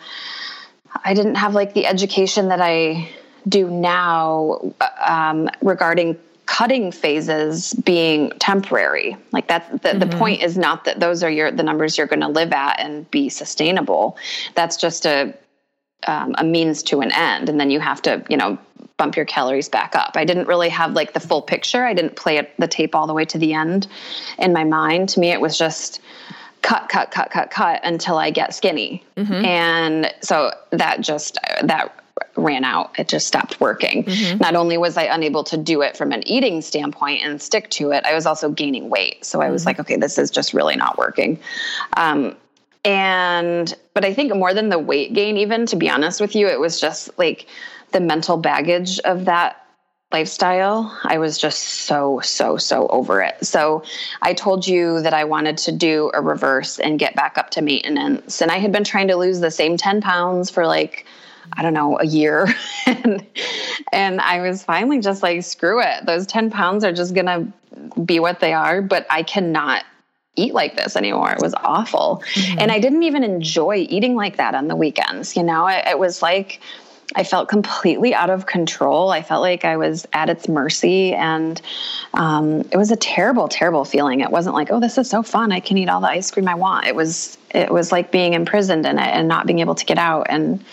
[1.04, 3.08] I didn't have like the education that I
[3.48, 6.18] do now um, regarding
[6.50, 9.16] cutting phases being temporary.
[9.30, 9.98] Like that the, mm-hmm.
[10.00, 12.80] the point is not that those are your the numbers you're going to live at
[12.80, 14.16] and be sustainable.
[14.56, 15.32] That's just a
[16.08, 18.58] um, a means to an end and then you have to you know
[18.96, 20.12] bump your calories back up.
[20.16, 21.84] I didn't really have like the full picture.
[21.84, 23.86] I didn't play it, the tape all the way to the end
[24.36, 25.10] in my mind.
[25.10, 26.00] To me it was just
[26.62, 29.04] cut cut cut cut cut until i get skinny.
[29.16, 29.44] Mm-hmm.
[29.44, 31.94] and so that just that
[32.40, 32.98] ran out.
[32.98, 34.04] It just stopped working.
[34.04, 34.38] Mm-hmm.
[34.38, 37.90] Not only was I unable to do it from an eating standpoint and stick to
[37.92, 39.24] it, I was also gaining weight.
[39.24, 39.68] So I was mm-hmm.
[39.68, 41.38] like, okay, this is just really not working.
[41.96, 42.36] Um,
[42.84, 46.48] and, but I think more than the weight gain, even to be honest with you,
[46.48, 47.46] it was just like
[47.92, 49.60] the mental baggage of that
[50.12, 50.98] lifestyle.
[51.04, 53.44] I was just so, so, so over it.
[53.46, 53.84] So
[54.22, 57.62] I told you that I wanted to do a reverse and get back up to
[57.62, 58.42] maintenance.
[58.42, 61.06] And I had been trying to lose the same 10 pounds for like,
[61.52, 62.48] I don't know, a year.
[62.86, 63.26] and,
[63.92, 66.06] and I was finally just like, screw it.
[66.06, 69.84] Those 10 pounds are just going to be what they are, but I cannot
[70.36, 71.32] eat like this anymore.
[71.32, 72.22] It was awful.
[72.34, 72.58] Mm-hmm.
[72.60, 75.36] And I didn't even enjoy eating like that on the weekends.
[75.36, 76.60] You know, it, it was like,
[77.16, 79.10] I felt completely out of control.
[79.10, 81.12] I felt like I was at its mercy.
[81.12, 81.60] And
[82.14, 84.20] um, it was a terrible, terrible feeling.
[84.20, 85.50] It wasn't like, oh, this is so fun.
[85.50, 86.86] I can eat all the ice cream I want.
[86.86, 89.98] It was, it was like being imprisoned in it and not being able to get
[89.98, 90.26] out.
[90.30, 90.64] And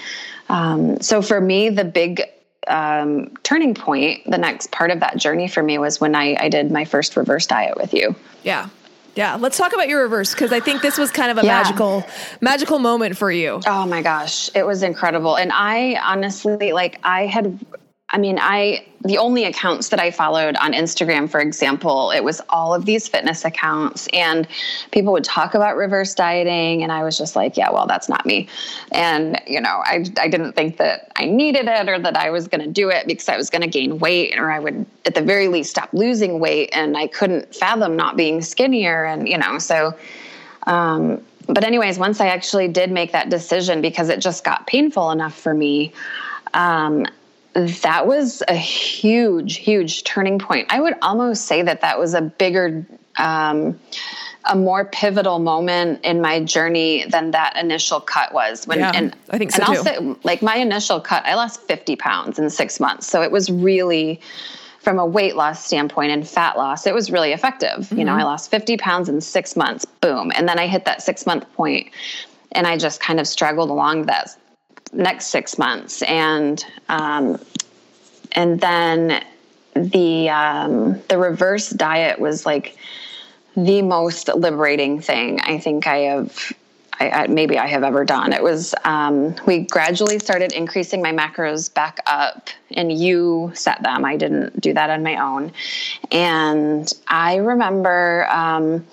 [0.50, 2.22] um, so for me, the big
[2.68, 6.50] um, turning point, the next part of that journey for me was when I, I
[6.50, 8.16] did my first reverse diet with you.
[8.44, 8.70] Yeah.
[9.16, 11.64] Yeah, let's talk about your reverse because I think this was kind of a yeah.
[11.64, 12.06] magical,
[12.40, 13.60] magical moment for you.
[13.66, 17.60] Oh my gosh, it was incredible, and I honestly like I had
[18.10, 22.42] I mean, I the only accounts that I followed on Instagram, for example, it was
[22.50, 24.48] all of these fitness accounts, and
[24.92, 28.26] people would talk about reverse dieting, and I was just like, yeah, well, that's not
[28.26, 28.48] me.
[28.94, 32.48] And you know, I I didn't think that I needed it or that I was
[32.48, 35.14] going to do it because I was going to gain weight, or I would at
[35.14, 39.38] the very least stop losing weight, and I couldn't fathom not being skinnier, and you
[39.38, 39.94] know, so.
[40.66, 45.12] Um, but anyways, once I actually did make that decision because it just got painful
[45.12, 45.94] enough for me.
[46.54, 47.06] Um,
[47.58, 50.68] that was a huge, huge turning point.
[50.70, 52.86] I would almost say that that was a bigger,
[53.18, 53.80] um,
[54.46, 58.68] a more pivotal moment in my journey than that initial cut was.
[58.68, 59.84] When yeah, and I think so and too.
[59.84, 63.50] Say, like my initial cut, I lost fifty pounds in six months, so it was
[63.50, 64.22] really.
[64.80, 67.80] From a weight loss standpoint and fat loss, it was really effective.
[67.80, 68.00] Mm-hmm.
[68.00, 68.22] You know, mm-hmm.
[68.22, 70.32] I lost 50 pounds in six months, boom.
[70.34, 71.90] And then I hit that six month point
[72.54, 74.38] and I just kind of struggled along that
[74.94, 77.40] next six months, and um,
[78.34, 79.24] and then
[79.76, 82.78] the um, the reverse diet was like
[83.56, 86.54] the most liberating thing I think I have.
[87.00, 88.34] I, I, maybe I have ever done.
[88.34, 94.04] It was um, we gradually started increasing my macros back up, and you set them.
[94.04, 95.52] I didn't do that on my own,
[96.12, 98.88] and I remember um,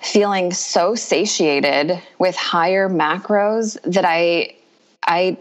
[0.00, 4.55] feeling so satiated with higher macros that I
[5.06, 5.36] I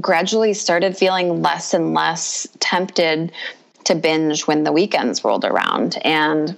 [0.00, 3.32] gradually started feeling less and less tempted
[3.84, 5.98] to binge when the weekends rolled around.
[6.04, 6.56] And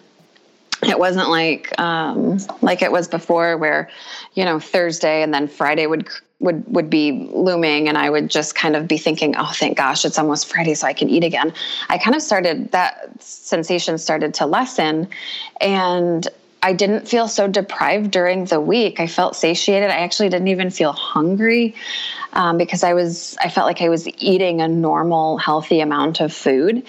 [0.83, 3.89] it wasn't like um, like it was before where
[4.35, 6.09] you know thursday and then friday would
[6.41, 10.05] would would be looming and i would just kind of be thinking oh thank gosh
[10.05, 11.53] it's almost friday so i can eat again.
[11.89, 15.09] I kind of started that sensation started to lessen
[15.61, 16.29] and
[16.63, 19.01] i didn't feel so deprived during the week.
[19.01, 19.91] I felt satiated.
[19.91, 21.75] I actually didn't even feel hungry
[22.33, 26.33] um, because i was i felt like i was eating a normal healthy amount of
[26.33, 26.85] food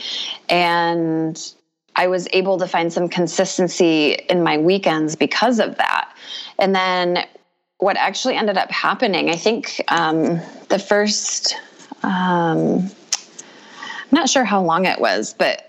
[0.49, 1.53] and
[1.95, 6.15] I was able to find some consistency in my weekends because of that.
[6.57, 7.25] And then
[7.79, 11.55] what actually ended up happening, I think um, the first,
[12.03, 15.68] um, I'm not sure how long it was, but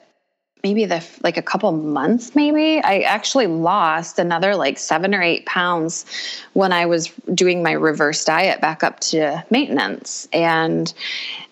[0.62, 5.44] maybe the like a couple months maybe i actually lost another like seven or eight
[5.46, 6.05] pounds
[6.53, 10.92] when i was doing my reverse diet back up to maintenance and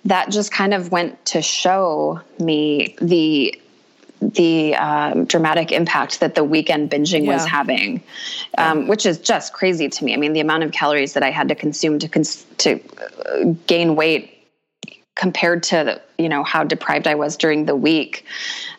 [0.05, 3.59] that just kind of went to show me the
[4.21, 7.35] the um, dramatic impact that the weekend binging yeah.
[7.35, 8.03] was having,
[8.57, 10.13] um, which is just crazy to me.
[10.13, 13.45] I mean, the amount of calories that I had to consume to cons- to uh,
[13.67, 14.38] gain weight
[15.19, 18.25] compared to you know how deprived I was during the week.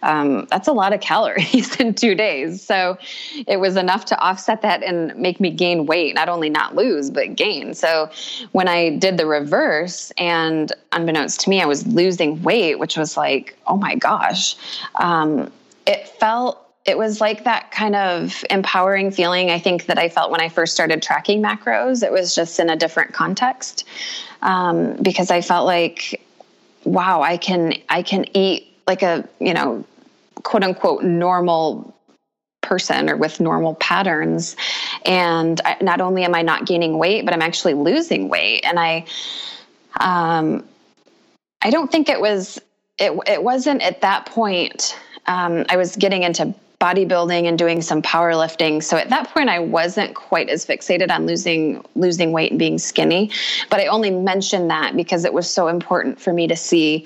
[0.02, 2.63] Um, that's a lot of calories in two days.
[2.63, 2.97] So
[3.45, 7.12] it was enough to offset that and make me gain weight, not only not lose
[7.12, 7.73] but gain.
[7.73, 8.10] So
[8.54, 13.15] when I did the reverse, and unbeknownst to me, I was losing weight, which was
[13.15, 14.56] like, oh my gosh,
[14.95, 15.52] um,
[15.86, 20.32] it felt it was like that kind of empowering feeling I think that I felt
[20.32, 22.02] when I first started tracking macros.
[22.02, 23.86] It was just in a different context
[24.41, 26.21] um, because I felt like
[26.89, 29.86] wow, I can I can eat like a, you know,
[30.43, 31.95] quote unquote normal
[32.62, 34.56] person or with normal patterns.
[35.06, 38.65] And I, not only am I not gaining weight, but I'm actually losing weight.
[38.65, 39.06] And I
[39.99, 40.65] um
[41.62, 42.60] I don't think it was
[42.97, 44.97] it it wasn't at that point
[45.30, 48.82] um, I was getting into bodybuilding and doing some powerlifting.
[48.82, 52.78] So at that point I wasn't quite as fixated on losing losing weight and being
[52.78, 53.32] skinny,
[53.70, 57.06] but I only mentioned that because it was so important for me to see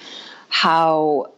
[0.49, 1.33] how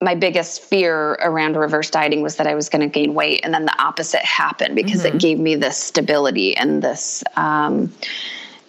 [0.00, 3.52] my biggest fear around reverse dieting was that I was going to gain weight, and
[3.52, 5.16] then the opposite happened because mm-hmm.
[5.16, 7.24] it gave me this stability and this.
[7.36, 7.92] Um,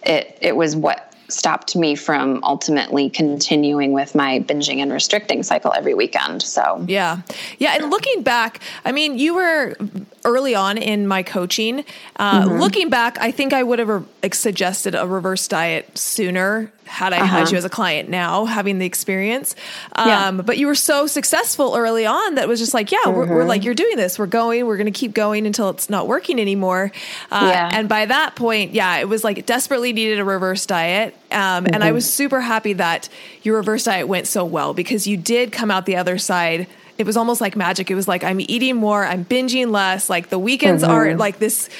[0.04, 5.72] it it was what stopped me from ultimately continuing with my binging and restricting cycle
[5.74, 6.42] every weekend.
[6.42, 7.20] So, yeah.
[7.58, 7.76] Yeah.
[7.76, 9.76] And looking back, I mean, you were
[10.24, 11.84] early on in my coaching.
[12.16, 12.58] Uh, mm-hmm.
[12.60, 17.18] Looking back, I think I would have re- suggested a reverse diet sooner had I
[17.18, 17.26] uh-huh.
[17.26, 19.54] had you as a client now, having the experience.
[19.92, 20.42] Um, yeah.
[20.42, 23.16] But you were so successful early on that was just like, yeah, mm-hmm.
[23.16, 23.66] we're, we're, like, mm-hmm.
[23.66, 24.18] you're doing this.
[24.18, 24.66] We're going.
[24.66, 26.90] We're going to keep going until it's not working anymore.
[27.30, 27.70] Uh, yeah.
[27.72, 31.14] And by that point, yeah, it was like desperately needed a reverse diet.
[31.30, 31.74] Um, mm-hmm.
[31.74, 31.94] And I mm-hmm.
[31.94, 33.08] was super happy that
[33.42, 36.66] your reverse diet went so well because you did come out the other side
[36.98, 37.92] it was almost like magic.
[37.92, 40.10] It was like I'm eating more, I'm binging less.
[40.10, 40.90] Like the weekends mm-hmm.
[40.90, 41.70] aren't like this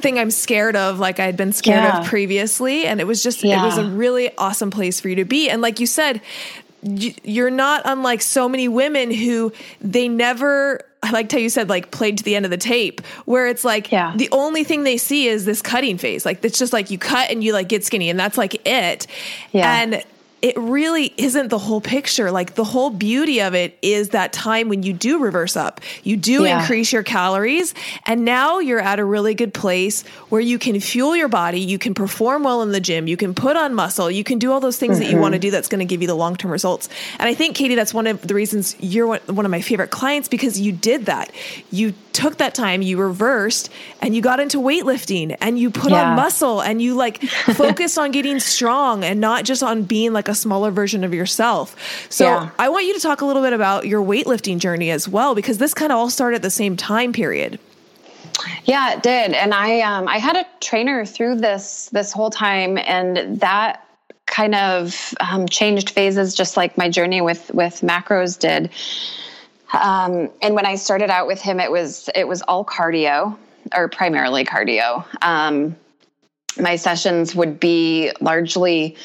[0.00, 2.00] thing I'm scared of, like I'd been scared yeah.
[2.00, 2.86] of previously.
[2.86, 3.62] And it was just, yeah.
[3.62, 5.50] it was a really awesome place for you to be.
[5.50, 6.20] And like you said,
[6.82, 11.90] you're not unlike so many women who they never I liked how you said like
[11.90, 14.14] played to the end of the tape, where it's like yeah.
[14.16, 16.24] the only thing they see is this cutting phase.
[16.24, 19.08] Like it's just like you cut and you like get skinny and that's like it.
[19.50, 19.82] Yeah.
[19.82, 20.04] And
[20.42, 22.32] it really isn't the whole picture.
[22.32, 26.16] Like the whole beauty of it is that time when you do reverse up, you
[26.16, 26.60] do yeah.
[26.60, 27.74] increase your calories,
[28.06, 31.78] and now you're at a really good place where you can fuel your body, you
[31.78, 34.58] can perform well in the gym, you can put on muscle, you can do all
[34.58, 35.04] those things mm-hmm.
[35.04, 36.88] that you want to do that's going to give you the long term results.
[37.20, 40.28] And I think, Katie, that's one of the reasons you're one of my favorite clients
[40.28, 41.30] because you did that.
[41.70, 43.70] You took that time, you reversed,
[44.00, 46.10] and you got into weightlifting and you put yeah.
[46.10, 47.22] on muscle and you like
[47.54, 51.76] focused on getting strong and not just on being like a smaller version of yourself.
[52.10, 52.50] So yeah.
[52.58, 55.58] I want you to talk a little bit about your weightlifting journey as well, because
[55.58, 57.58] this kind of all started at the same time period.
[58.64, 59.32] Yeah, it did.
[59.32, 63.86] And I um, I had a trainer through this this whole time, and that
[64.26, 68.70] kind of um, changed phases, just like my journey with with macros did.
[69.72, 73.36] Um, and when I started out with him, it was it was all cardio
[73.74, 75.04] or primarily cardio.
[75.22, 75.76] Um,
[76.60, 78.96] my sessions would be largely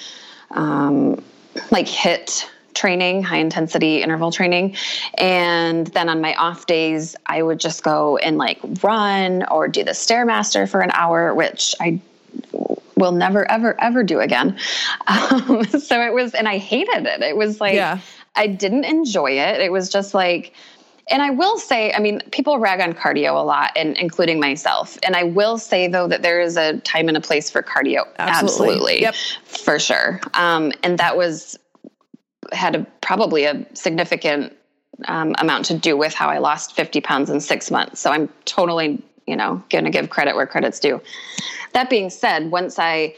[0.52, 1.24] um,
[1.72, 4.76] like HIIT training, high intensity interval training.
[5.18, 9.84] And then on my off days, I would just go and like run or do
[9.84, 12.00] the Stairmaster for an hour, which I
[12.96, 14.58] will never, ever, ever do again.
[15.08, 17.22] Um, so it was, and I hated it.
[17.22, 18.00] It was like, yeah.
[18.38, 19.60] I didn't enjoy it.
[19.60, 20.54] It was just like,
[21.10, 24.98] and I will say, I mean, people rag on cardio a lot, and including myself.
[25.04, 28.06] And I will say though that there is a time and a place for cardio.
[28.20, 28.28] Absolutely,
[29.00, 29.02] Absolutely.
[29.02, 30.22] yep, for sure.
[30.34, 31.58] Um, and that was
[32.52, 34.56] had a, probably a significant
[35.06, 38.00] um, amount to do with how I lost 50 pounds in six months.
[38.00, 41.02] So I'm totally, you know, going to give credit where credit's due.
[41.74, 43.16] That being said, once I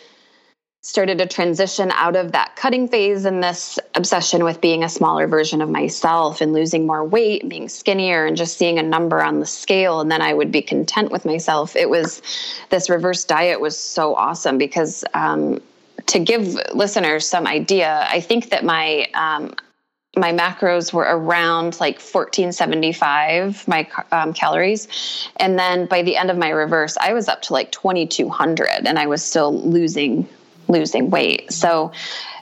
[0.82, 5.28] started to transition out of that cutting phase and this obsession with being a smaller
[5.28, 9.22] version of myself and losing more weight and being skinnier and just seeing a number
[9.22, 11.76] on the scale and then I would be content with myself.
[11.76, 12.22] It was
[12.70, 15.62] this reverse diet was so awesome because um,
[16.06, 19.54] to give listeners some idea, I think that my um,
[20.16, 24.88] my macros were around like 1475 my um, calories
[25.38, 28.98] and then by the end of my reverse i was up to like 2200 and
[28.98, 30.28] i was still losing
[30.70, 31.92] losing weight so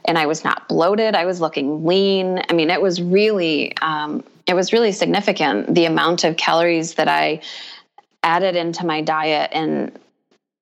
[0.06, 4.24] and i was not bloated i was looking lean i mean it was really um,
[4.46, 7.42] it was really significant the amount of calories that i
[8.24, 9.98] added into my diet and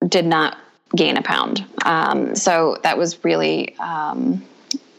[0.07, 0.57] did not
[0.95, 4.41] gain a pound um, so that was really um,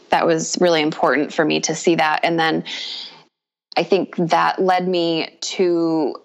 [0.09, 2.21] that was really important for me to see that.
[2.23, 2.63] And then
[3.75, 6.15] I think that led me to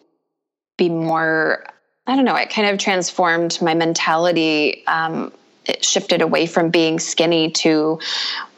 [0.78, 1.64] be more,
[2.07, 4.86] I don't know, it kind of transformed my mentality.
[4.86, 5.32] Um,
[5.66, 8.00] it shifted away from being skinny to,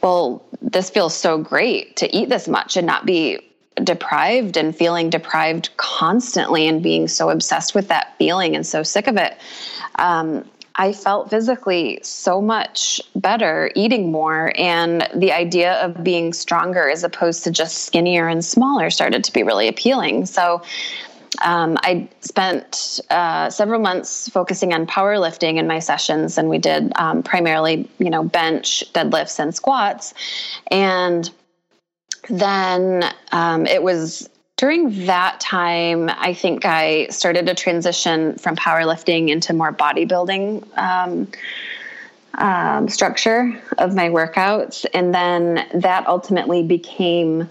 [0.01, 3.39] well, this feels so great to eat this much and not be
[3.83, 9.07] deprived and feeling deprived constantly and being so obsessed with that feeling and so sick
[9.07, 9.37] of it.
[9.95, 10.45] Um,
[10.77, 14.51] I felt physically so much better eating more.
[14.57, 19.31] And the idea of being stronger as opposed to just skinnier and smaller started to
[19.31, 20.25] be really appealing.
[20.25, 20.61] So
[21.41, 26.91] um, I spent uh, several months focusing on powerlifting in my sessions, and we did
[26.97, 30.13] um, primarily, you know, bench, deadlifts, and squats.
[30.71, 31.29] And
[32.29, 39.29] then um, it was during that time, I think I started to transition from powerlifting
[39.29, 41.27] into more bodybuilding um,
[42.35, 44.85] um, structure of my workouts.
[44.93, 47.49] And then that ultimately became,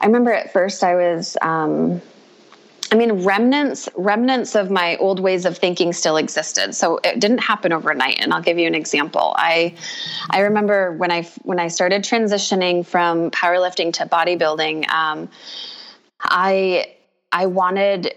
[0.00, 2.00] I remember at first I was, um,
[2.92, 6.74] I mean, remnants remnants of my old ways of thinking still existed.
[6.74, 8.18] So it didn't happen overnight.
[8.20, 9.34] And I'll give you an example.
[9.36, 9.74] I
[10.30, 14.88] I remember when I when I started transitioning from powerlifting to bodybuilding.
[14.88, 15.28] Um,
[16.20, 16.94] I
[17.32, 18.14] I wanted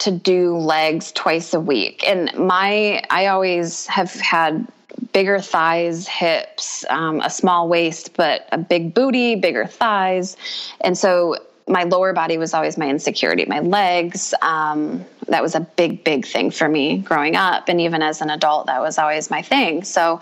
[0.00, 4.66] to do legs twice a week, and my I always have had
[5.12, 10.36] bigger thighs, hips, um, a small waist, but a big booty, bigger thighs,
[10.80, 11.36] and so
[11.68, 13.44] my lower body was always my insecurity.
[13.46, 17.68] My legs, um, that was a big, big thing for me growing up.
[17.68, 19.84] And even as an adult, that was always my thing.
[19.84, 20.20] So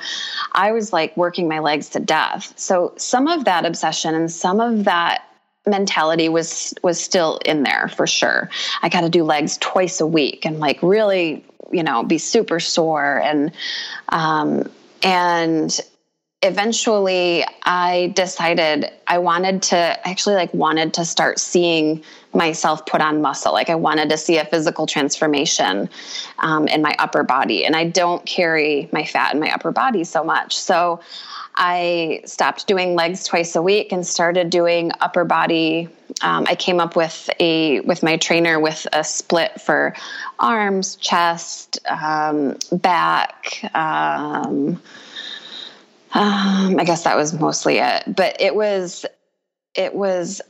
[0.53, 2.53] I was like working my legs to death.
[2.57, 5.25] So some of that obsession and some of that
[5.67, 8.51] mentality was was still in there for sure.
[8.83, 12.61] I got to do legs twice a week and like really, you know, be super
[12.61, 13.53] sore and
[14.09, 14.71] um
[15.03, 15.81] and
[16.43, 23.21] eventually I decided I wanted to actually like wanted to start seeing myself put on
[23.21, 23.53] muscle.
[23.53, 25.91] Like I wanted to see a physical transformation
[26.39, 27.67] um, in my upper body.
[27.67, 30.57] And I don't carry my fat in my upper body so much.
[30.57, 31.01] So
[31.57, 35.89] I stopped doing legs twice a week and started doing upper body.
[36.23, 39.95] Um, I came up with a with my trainer with a split for
[40.39, 43.61] arms, chest, um, back.
[46.13, 49.07] Um, I guess that was mostly it, but it was
[49.75, 50.41] it was.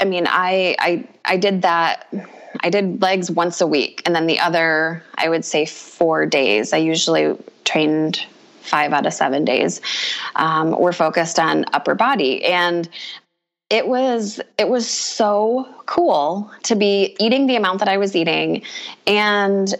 [0.00, 2.12] I mean, I I I did that.
[2.60, 6.72] I did legs once a week, and then the other, I would say, four days.
[6.72, 8.26] I usually trained
[8.62, 9.80] five out of seven days
[10.36, 12.88] um, were focused on upper body and
[13.70, 18.62] it was it was so cool to be eating the amount that i was eating
[19.06, 19.74] and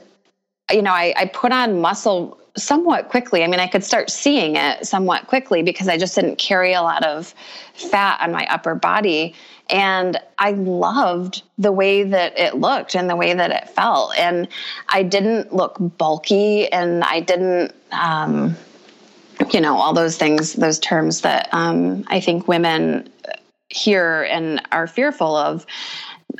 [0.73, 3.43] you know I, I put on muscle somewhat quickly.
[3.43, 6.83] I mean, I could start seeing it somewhat quickly because I just didn't carry a
[6.83, 7.35] lot of
[7.75, 9.35] fat on my upper body.
[9.69, 14.17] And I loved the way that it looked and the way that it felt.
[14.19, 14.49] And
[14.89, 18.57] I didn't look bulky and I didn't, um,
[19.53, 23.09] you know, all those things, those terms that um, I think women
[23.69, 25.65] hear and are fearful of.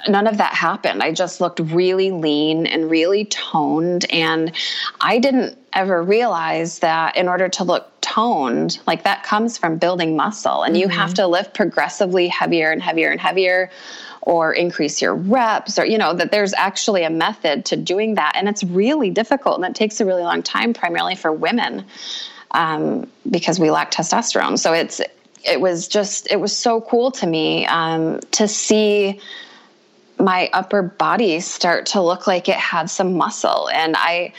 [0.09, 1.03] None of that happened.
[1.03, 4.07] I just looked really lean and really toned.
[4.11, 4.53] And
[5.01, 10.17] I didn't ever realize that in order to look toned, like that comes from building
[10.17, 10.63] muscle.
[10.63, 10.83] And mm-hmm.
[10.83, 13.71] you have to lift progressively heavier and heavier and heavier
[14.23, 18.37] or increase your reps or you know that there's actually a method to doing that
[18.37, 21.87] and it's really difficult and it takes a really long time primarily for women
[22.53, 24.59] um, because we lack testosterone.
[24.59, 25.01] So it's
[25.45, 29.21] it was just it was so cool to me um, to see
[30.21, 34.33] my upper body start to look like it had some muscle and i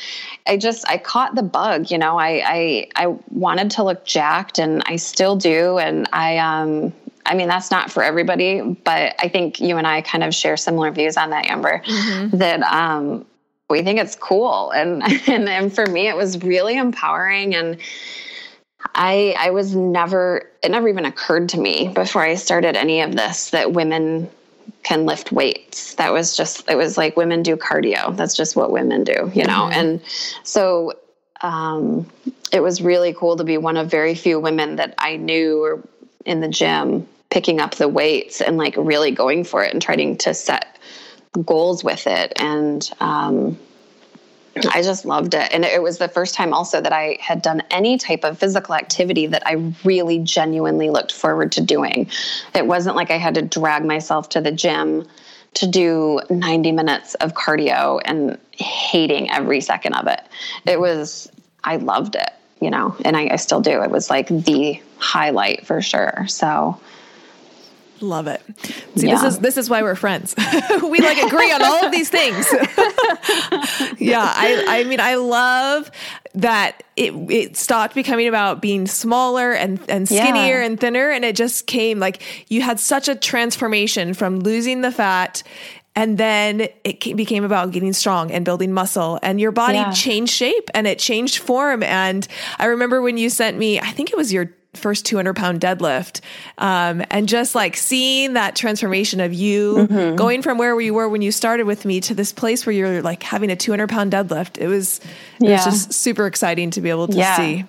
[0.48, 4.60] i just i caught the bug you know i i i wanted to look jacked
[4.60, 9.28] and i still do and i um I mean, that's not for everybody, but I
[9.28, 11.84] think you and I kind of share similar views on that, Amber.
[11.86, 12.38] Mm-hmm.
[12.38, 13.28] That um,
[13.70, 17.78] we think it's cool, and, and and for me, it was really empowering, and
[18.96, 23.16] I I was never it never even occurred to me before I started any of
[23.16, 24.30] this that women
[24.84, 25.96] can lift weights.
[25.96, 28.16] That was just, it was like women do cardio.
[28.16, 29.70] That's just what women do, you know?
[29.70, 29.80] Mm-hmm.
[29.80, 30.02] And
[30.44, 30.94] so
[31.42, 32.10] um,
[32.52, 35.84] it was really cool to be one of very few women that I knew were
[36.26, 40.18] in the gym picking up the weights and like really going for it and trying
[40.18, 40.78] to set
[41.46, 42.34] goals with it.
[42.36, 43.58] And, um,
[44.72, 45.50] I just loved it.
[45.54, 48.76] And it was the first time also that I had done any type of physical
[48.76, 52.10] activity that I really genuinely looked forward to doing.
[52.54, 55.08] It wasn't like I had to drag myself to the gym
[55.54, 60.22] to do 90 minutes of cardio and hating every second of it.
[60.66, 61.32] It was,
[61.64, 62.30] I loved it,
[62.60, 63.82] you know, and I, I still do.
[63.82, 66.26] It was like the highlight for sure.
[66.28, 66.80] So,
[68.02, 68.42] Love it.
[68.96, 69.16] See, yeah.
[69.16, 70.36] this is this is why we're friends.
[70.84, 72.48] we like agree on all of these things.
[74.00, 75.92] yeah, I I mean I love
[76.34, 80.66] that it it stopped becoming about being smaller and and skinnier yeah.
[80.66, 84.92] and thinner and it just came like you had such a transformation from losing the
[84.92, 85.44] fat
[85.94, 89.92] and then it became about getting strong and building muscle and your body yeah.
[89.92, 92.28] changed shape and it changed form and
[92.60, 96.22] i remember when you sent me i think it was your first 200 pound deadlift
[96.58, 100.16] um, and just like seeing that transformation of you mm-hmm.
[100.16, 103.02] going from where you were when you started with me to this place where you're
[103.02, 105.00] like having a 200 pound deadlift it was
[105.40, 105.52] it yeah.
[105.52, 107.36] was just super exciting to be able to yeah.
[107.36, 107.66] see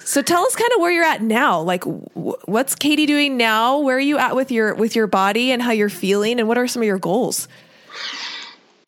[0.00, 3.78] so tell us kind of where you're at now like w- what's katie doing now
[3.78, 6.56] where are you at with your with your body and how you're feeling and what
[6.56, 7.48] are some of your goals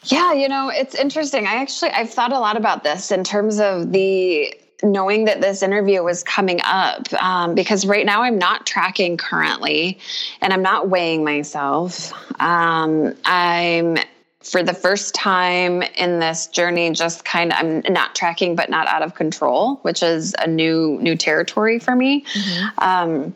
[0.04, 1.46] yeah, you know, it's interesting.
[1.46, 5.62] I actually I've thought a lot about this in terms of the knowing that this
[5.62, 9.98] interview was coming up um, because right now I'm not tracking currently
[10.40, 12.12] and I'm not weighing myself.
[12.40, 13.98] Um, I'm
[14.42, 18.86] for the first time in this journey just kind of i'm not tracking but not
[18.86, 22.78] out of control which is a new new territory for me mm-hmm.
[22.78, 23.34] um,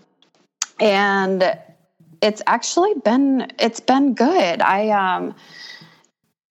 [0.81, 1.59] and
[2.23, 5.35] it's actually been it's been good i um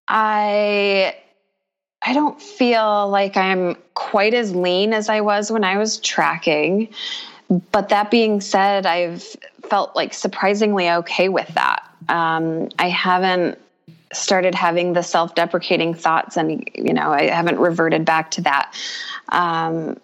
[0.09, 1.14] i
[2.03, 6.88] I don't feel like I'm quite as lean as I was when I was tracking.
[7.72, 9.24] But that being said, I've
[9.68, 11.88] felt like surprisingly okay with that.
[12.09, 13.59] Um, I haven't
[14.12, 18.74] started having the self deprecating thoughts, and, you know, I haven't reverted back to that.
[19.28, 19.98] Um,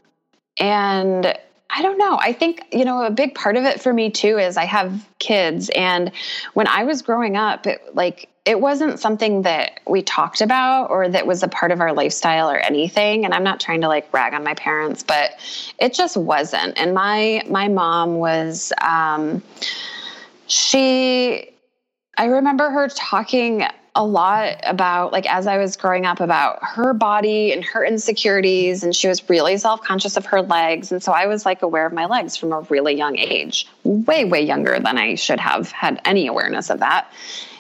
[0.59, 1.37] and
[1.71, 2.19] I don't know.
[2.21, 5.07] I think, you know, a big part of it for me too is I have
[5.19, 5.71] kids.
[5.75, 6.13] And
[6.55, 11.09] when I was growing up, it, like, it wasn't something that we talked about or
[11.09, 13.25] that was a part of our lifestyle or anything.
[13.25, 15.33] And i'm not trying to like rag on my parents but
[15.79, 16.79] it just wasn't.
[16.79, 19.43] And my my mom was um
[20.47, 21.51] she
[22.17, 23.67] i remember her talking
[23.97, 28.85] a lot about like as I was growing up about her body and her insecurities
[28.85, 30.93] and she was really self-conscious of her legs.
[30.93, 34.27] And so I was like aware of my legs from a really young age way
[34.27, 37.11] way younger than I should have had any awareness of that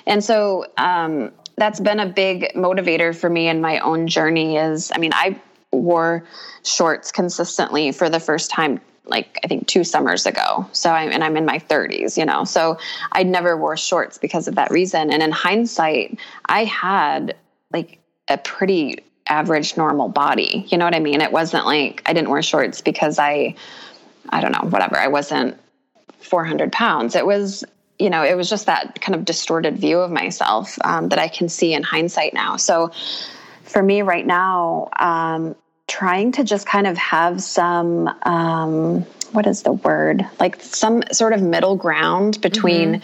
[0.07, 4.91] and so um, that's been a big motivator for me in my own journey is
[4.95, 5.41] I mean, I
[5.73, 6.25] wore
[6.65, 10.69] shorts consistently for the first time like I think two summers ago.
[10.73, 12.45] So I'm and I'm in my 30s, you know.
[12.45, 12.79] So
[13.13, 15.13] I never wore shorts because of that reason.
[15.13, 17.37] And in hindsight, I had
[17.73, 18.99] like a pretty
[19.29, 20.67] average normal body.
[20.69, 21.21] You know what I mean?
[21.21, 23.55] It wasn't like I didn't wear shorts because I
[24.31, 24.97] I don't know, whatever.
[24.99, 25.57] I wasn't
[26.19, 27.15] 400 pounds.
[27.15, 27.65] It was
[27.99, 31.28] you know, it was just that kind of distorted view of myself um, that I
[31.28, 32.57] can see in hindsight now.
[32.57, 32.92] So
[33.62, 35.57] for me right now, um,
[35.88, 40.26] trying to just kind of have some, um, what is the word?
[40.38, 43.03] Like some sort of middle ground between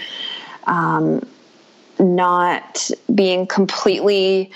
[0.67, 2.15] mm-hmm.
[2.15, 4.51] not being completely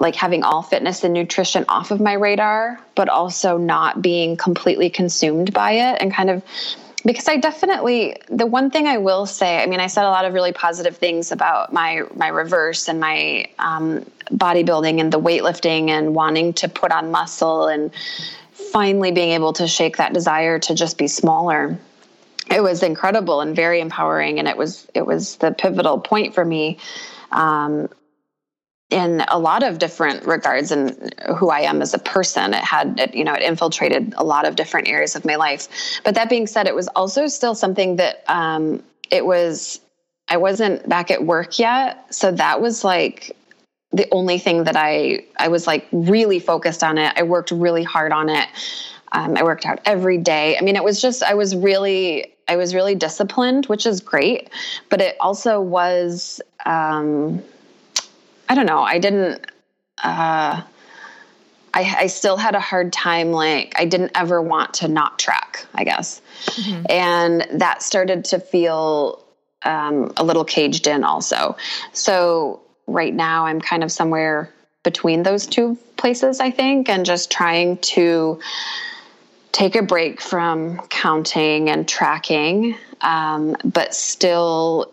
[0.00, 4.90] like having all fitness and nutrition off of my radar, but also not being completely
[4.90, 6.42] consumed by it and kind of
[7.04, 10.24] because I definitely the one thing I will say, I mean, I said a lot
[10.24, 15.90] of really positive things about my my reverse and my um, bodybuilding and the weightlifting
[15.90, 17.92] and wanting to put on muscle and
[18.52, 21.78] finally being able to shake that desire to just be smaller.
[22.50, 26.44] It was incredible and very empowering, and it was it was the pivotal point for
[26.44, 26.78] me.
[27.32, 27.88] Um,
[28.90, 32.54] in a lot of different regards and who I am as a person.
[32.54, 35.68] It had, it, you know, it infiltrated a lot of different areas of my life.
[36.04, 39.80] But that being said, it was also still something that um, it was,
[40.28, 42.14] I wasn't back at work yet.
[42.14, 43.36] So that was like
[43.94, 47.12] the only thing that I I was like really focused on it.
[47.16, 48.48] I worked really hard on it.
[49.12, 50.58] Um, I worked out every day.
[50.58, 54.50] I mean, it was just I was really I was really disciplined, which is great.
[54.90, 57.40] But it also was um,
[58.48, 58.80] I don't know.
[58.80, 59.44] I didn't.
[60.02, 60.62] Uh,
[61.76, 63.30] I, I, still had a hard time.
[63.32, 65.66] Like I didn't ever want to not track.
[65.74, 66.84] I guess, mm-hmm.
[66.88, 69.24] and that started to feel
[69.62, 71.04] um, a little caged in.
[71.04, 71.56] Also,
[71.92, 77.30] so right now I'm kind of somewhere between those two places, I think, and just
[77.30, 78.40] trying to
[79.50, 84.92] take a break from counting and tracking, um, but still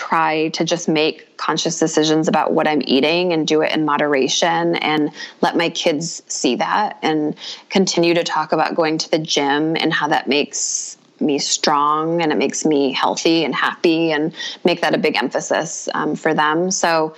[0.00, 4.76] try to just make conscious decisions about what I'm eating and do it in moderation
[4.76, 7.36] and let my kids see that and
[7.68, 12.32] continue to talk about going to the gym and how that makes me strong and
[12.32, 14.34] it makes me healthy and happy and
[14.64, 16.70] make that a big emphasis um, for them.
[16.70, 17.14] So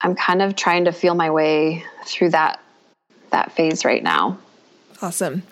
[0.00, 2.60] I'm kind of trying to feel my way through that
[3.28, 4.38] that phase right now.
[5.02, 5.42] Awesome.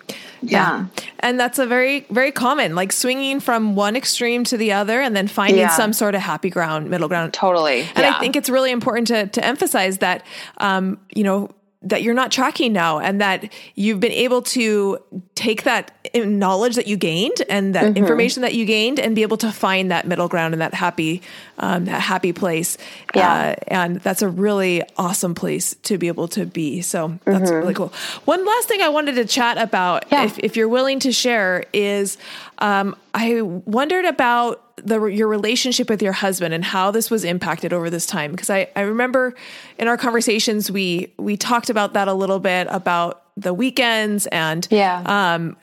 [0.41, 0.85] Yeah.
[0.87, 1.03] yeah.
[1.19, 5.15] And that's a very, very common, like swinging from one extreme to the other and
[5.15, 5.69] then finding yeah.
[5.69, 7.33] some sort of happy ground, middle ground.
[7.33, 7.81] Totally.
[7.81, 8.15] And yeah.
[8.15, 10.25] I think it's really important to, to emphasize that,
[10.57, 11.51] um, you know,
[11.83, 14.99] that you're not tracking now and that you've been able to
[15.35, 17.97] take that knowledge that you gained and that mm-hmm.
[17.97, 21.21] information that you gained and be able to find that middle ground and that happy
[21.59, 22.77] um, that happy place
[23.15, 23.31] yeah.
[23.31, 27.55] Uh, and that's a really awesome place to be able to be so that's mm-hmm.
[27.55, 27.93] really cool
[28.25, 30.23] one last thing i wanted to chat about yeah.
[30.23, 32.17] if, if you're willing to share is
[32.59, 37.73] um, i wondered about the your relationship with your husband and how this was impacted
[37.73, 39.35] over this time because I, I remember
[39.77, 44.67] in our conversations we we talked about that a little bit about the weekends and
[44.71, 45.03] yeah.
[45.05, 45.57] um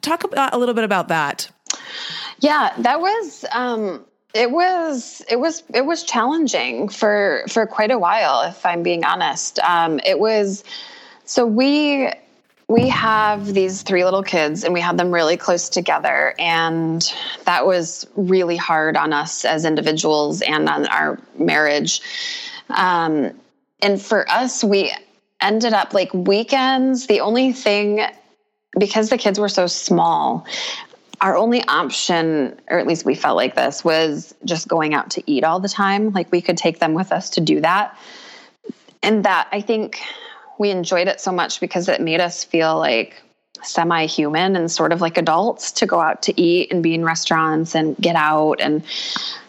[0.00, 1.50] talk about a little bit about that.
[2.38, 4.04] Yeah that was um
[4.34, 9.04] it was it was it was challenging for for quite a while if i'm being
[9.04, 9.58] honest.
[9.60, 10.64] Um it was
[11.24, 12.10] so we
[12.68, 17.12] we have these three little kids and we had them really close together and
[17.44, 22.00] that was really hard on us as individuals and on our marriage.
[22.70, 23.32] Um,
[23.82, 24.92] and for us we
[25.44, 28.04] ended up like weekends the only thing
[28.78, 30.46] because the kids were so small
[31.20, 35.22] our only option or at least we felt like this was just going out to
[35.30, 37.96] eat all the time like we could take them with us to do that
[39.02, 40.00] and that i think
[40.58, 43.22] we enjoyed it so much because it made us feel like
[43.64, 47.04] semi human and sort of like adults to go out to eat and be in
[47.04, 48.60] restaurants and get out.
[48.60, 48.82] And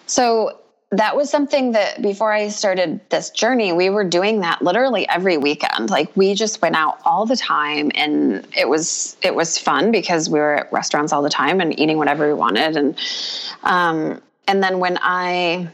[0.05, 0.57] so
[0.97, 5.37] that was something that before I started this journey, we were doing that literally every
[5.37, 5.89] weekend.
[5.89, 10.29] Like we just went out all the time and it was it was fun because
[10.29, 12.77] we were at restaurants all the time and eating whatever we wanted.
[12.77, 12.97] And
[13.63, 15.69] um and then when I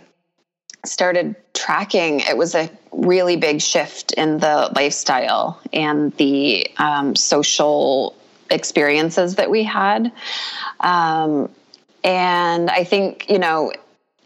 [0.85, 8.15] started tracking, it was a really big shift in the lifestyle and the um, social
[8.49, 10.11] experiences that we had.
[10.79, 11.49] Um,
[12.03, 13.71] and I think, you know,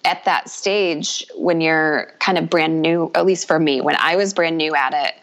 [0.05, 4.15] at that stage, when you're kind of brand new, at least for me, when I
[4.15, 5.15] was brand new at it,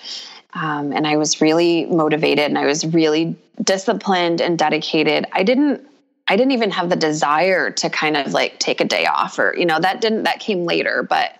[0.54, 5.86] um, and I was really motivated and I was really disciplined and dedicated, I didn't
[6.28, 9.54] I didn't even have the desire to kind of like take a day off or,
[9.58, 11.02] you know, that didn't, that came later.
[11.02, 11.36] But,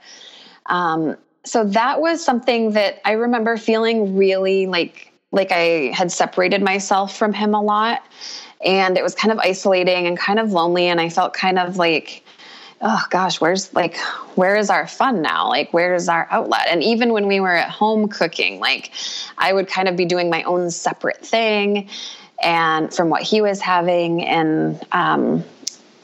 [0.67, 6.63] um, so that was something that I remember feeling really like, like I had separated
[6.63, 8.03] myself from him a lot.
[8.65, 10.87] And it was kind of isolating and kind of lonely.
[10.89, 12.25] And I felt kind of like,
[12.83, 13.97] oh gosh, where's like,
[14.35, 15.49] where is our fun now?
[15.49, 16.67] Like, where is our outlet?
[16.69, 18.93] And even when we were at home cooking, like,
[19.39, 21.89] I would kind of be doing my own separate thing
[22.43, 24.25] and from what he was having.
[24.25, 25.45] And um,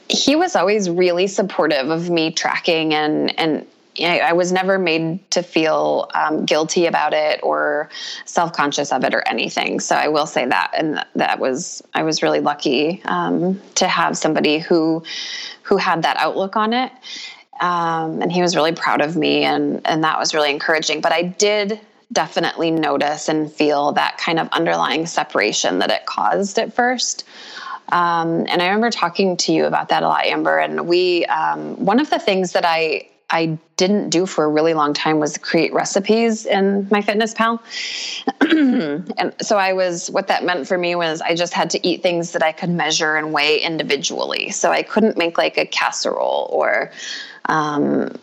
[0.07, 3.67] he was always really supportive of me tracking and, and,
[4.05, 7.89] I was never made to feel um, guilty about it or
[8.25, 9.79] self conscious of it or anything.
[9.79, 14.17] So I will say that, and that was I was really lucky um, to have
[14.17, 15.03] somebody who
[15.63, 16.91] who had that outlook on it,
[17.61, 21.01] um, and he was really proud of me, and and that was really encouraging.
[21.01, 21.79] But I did
[22.11, 27.23] definitely notice and feel that kind of underlying separation that it caused at first.
[27.91, 30.59] Um, and I remember talking to you about that a lot, Amber.
[30.59, 34.73] And we, um, one of the things that I I didn't do for a really
[34.73, 37.59] long time was create recipes in MyFitnessPal.
[39.17, 42.01] and so I was, what that meant for me was I just had to eat
[42.01, 44.49] things that I could measure and weigh individually.
[44.49, 46.91] So I couldn't make like a casserole or,
[47.45, 48.15] um,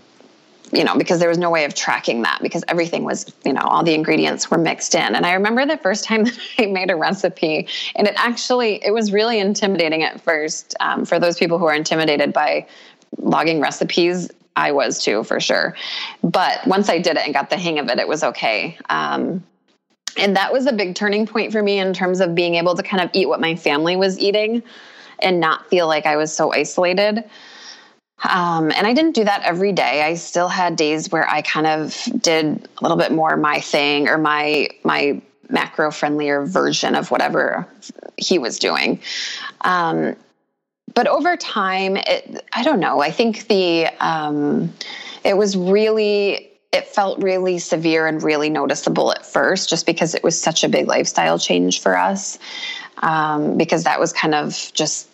[0.73, 3.63] you know, because there was no way of tracking that because everything was, you know,
[3.63, 5.15] all the ingredients were mixed in.
[5.15, 8.93] And I remember the first time that I made a recipe, and it actually it
[8.93, 12.67] was really intimidating at first um, for those people who are intimidated by
[13.19, 15.77] logging recipes, I was too, for sure.
[16.23, 18.77] But once I did it and got the hang of it, it was okay.
[18.89, 19.45] Um,
[20.19, 22.83] and that was a big turning point for me in terms of being able to
[22.83, 24.63] kind of eat what my family was eating
[25.21, 27.25] and not feel like I was so isolated.
[28.25, 30.03] Um, and I didn't do that every day.
[30.03, 34.09] I still had days where I kind of did a little bit more my thing
[34.09, 37.69] or my my macro friendlier version of whatever
[38.17, 39.01] he was doing.
[39.61, 40.17] Um,
[40.97, 43.01] but over time, it, I don't know.
[43.01, 44.73] I think the um,
[45.23, 50.25] it was really it felt really severe and really noticeable at first, just because it
[50.25, 52.39] was such a big lifestyle change for us.
[53.03, 55.09] Um, because that was kind of just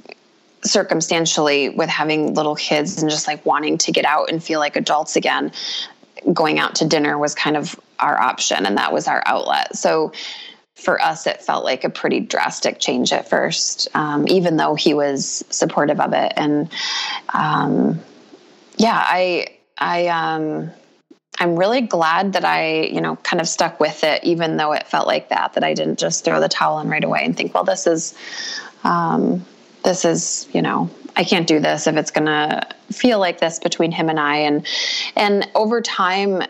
[0.63, 4.77] circumstantially with having little kids and just like wanting to get out and feel like
[4.77, 5.51] adults again
[6.33, 10.13] going out to dinner was kind of our option and that was our outlet so
[10.83, 14.95] for us, it felt like a pretty drastic change at first, um, even though he
[14.95, 16.33] was supportive of it.
[16.37, 16.71] And
[17.33, 18.01] um,
[18.77, 19.47] yeah, I,
[19.79, 20.71] I, um,
[21.41, 24.87] I'm really glad that I, you know, kind of stuck with it, even though it
[24.87, 25.55] felt like that.
[25.55, 28.15] That I didn't just throw the towel in right away and think, well, this is,
[28.85, 29.45] um,
[29.83, 33.59] this is, you know, I can't do this if it's going to feel like this
[33.59, 34.37] between him and I.
[34.37, 34.67] And
[35.17, 36.43] and over time,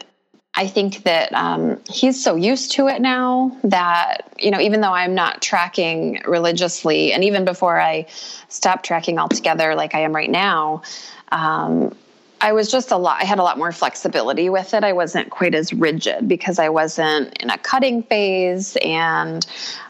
[0.54, 4.92] I think that um, he's so used to it now that, you know, even though
[4.92, 8.06] I'm not tracking religiously, and even before I
[8.48, 10.82] stopped tracking altogether like I am right now,
[11.30, 11.94] um,
[12.42, 14.84] I was just a lot, I had a lot more flexibility with it.
[14.84, 18.76] I wasn't quite as rigid because I wasn't in a cutting phase.
[18.82, 19.46] And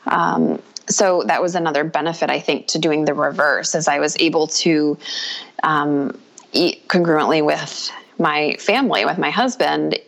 [0.07, 4.17] um, so that was another benefit, I think, to doing the reverse, as I was
[4.21, 4.97] able to
[5.65, 6.17] um,
[6.53, 9.99] eat congruently with my family, with my husband,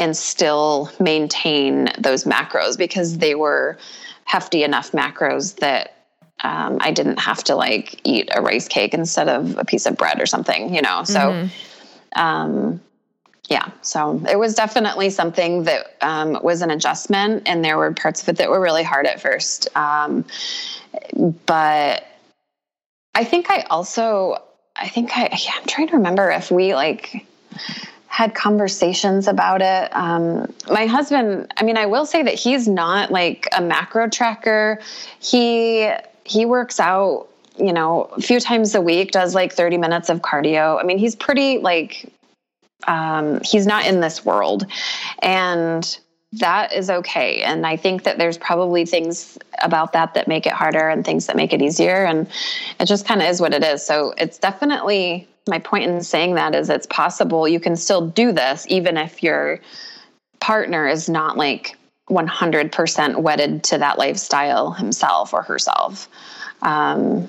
[0.00, 3.78] and still maintain those macros because they were
[4.24, 5.94] hefty enough macros that
[6.42, 9.96] um, I didn't have to like eat a rice cake instead of a piece of
[9.96, 11.04] bread or something, you know.
[11.04, 12.20] So, mm-hmm.
[12.20, 12.80] um,
[13.48, 18.22] yeah, so it was definitely something that um, was an adjustment, and there were parts
[18.22, 19.68] of it that were really hard at first.
[19.76, 20.24] Um,
[21.46, 22.06] but
[23.14, 24.40] I think I also,
[24.76, 27.26] I think I, yeah, I'm trying to remember if we like
[28.10, 29.88] had conversations about it.
[29.94, 34.80] Um, my husband, I mean, I will say that he's not like a macro tracker.
[35.20, 35.88] He
[36.24, 40.22] he works out, you know, a few times a week, does like 30 minutes of
[40.22, 40.78] cardio.
[40.78, 42.12] I mean, he's pretty like
[42.88, 44.66] um, he's not in this world.
[45.22, 45.98] And
[46.32, 47.42] that is okay.
[47.42, 51.26] And I think that there's probably things about that that make it harder and things
[51.26, 52.04] that make it easier.
[52.04, 52.28] And
[52.80, 53.86] it just kind of is what it is.
[53.86, 58.32] So it's definitely my point in saying that is it's possible you can still do
[58.32, 59.60] this even if your
[60.40, 61.76] partner is not like
[62.08, 66.08] 100% wedded to that lifestyle himself or herself.
[66.62, 67.28] Um,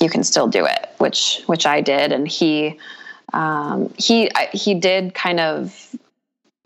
[0.00, 2.78] you can still do it, which which I did, and he
[3.32, 5.94] um, he he did kind of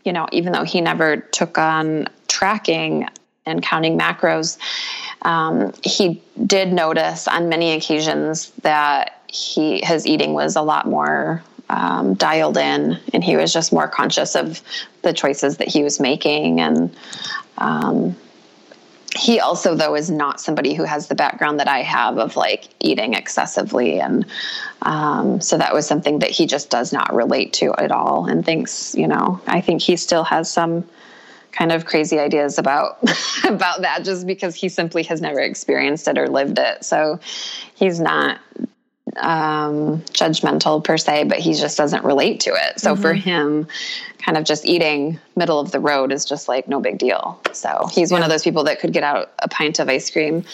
[0.05, 3.09] you know, even though he never took on tracking
[3.47, 4.59] and counting macros,
[5.23, 11.43] um, he did notice on many occasions that he his eating was a lot more
[11.69, 14.63] um, dialed in, and he was just more conscious of
[15.03, 16.95] the choices that he was making, and
[17.59, 18.17] um,
[19.17, 22.69] he also though is not somebody who has the background that i have of like
[22.81, 24.01] eating excessively.
[24.01, 24.27] And
[24.83, 28.45] um, so that was something that he just does not relate to at all and
[28.45, 30.85] thinks you know i think he still has some
[31.55, 32.99] kind of crazy ideas about
[33.45, 36.85] about that just because he simply has never experienced it or lived it.
[36.85, 37.21] So
[37.75, 38.41] he's not
[39.19, 42.81] um, judgmental per se, but he just doesn't relate to it.
[42.81, 43.03] So mm-hmm.
[43.03, 43.67] for him,
[44.25, 47.39] kind of just eating middle of the road is just like no big deal.
[47.53, 48.17] So he's yeah.
[48.17, 50.45] one of those people that could get out a pint of ice cream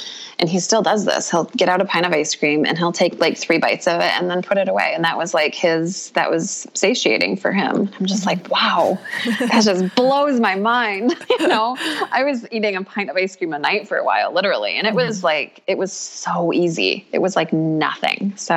[0.41, 1.31] and he still does this.
[1.31, 4.01] He'll get out a pint of ice cream and he'll take like three bites of
[4.01, 4.93] it and then put it away.
[4.95, 7.91] And that was like his, that was satiating for him.
[7.99, 8.99] I'm just like, wow,
[9.39, 11.15] that just blows my mind.
[11.39, 11.77] you know,
[12.11, 14.73] I was eating a pint of ice cream a night for a while, literally.
[14.77, 15.27] And it was mm-hmm.
[15.27, 17.07] like, it was so easy.
[17.13, 18.33] It was like nothing.
[18.37, 18.50] So,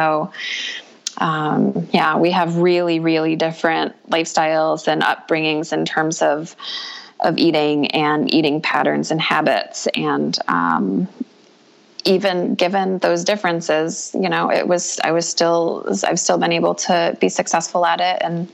[1.18, 6.56] um, yeah, we have really, really different lifestyles and upbringings in terms of
[7.20, 9.88] of eating and eating patterns and habits.
[9.96, 11.08] And um,
[12.04, 16.76] even given those differences, you know, it was I was still I've still been able
[16.76, 18.52] to be successful at it, and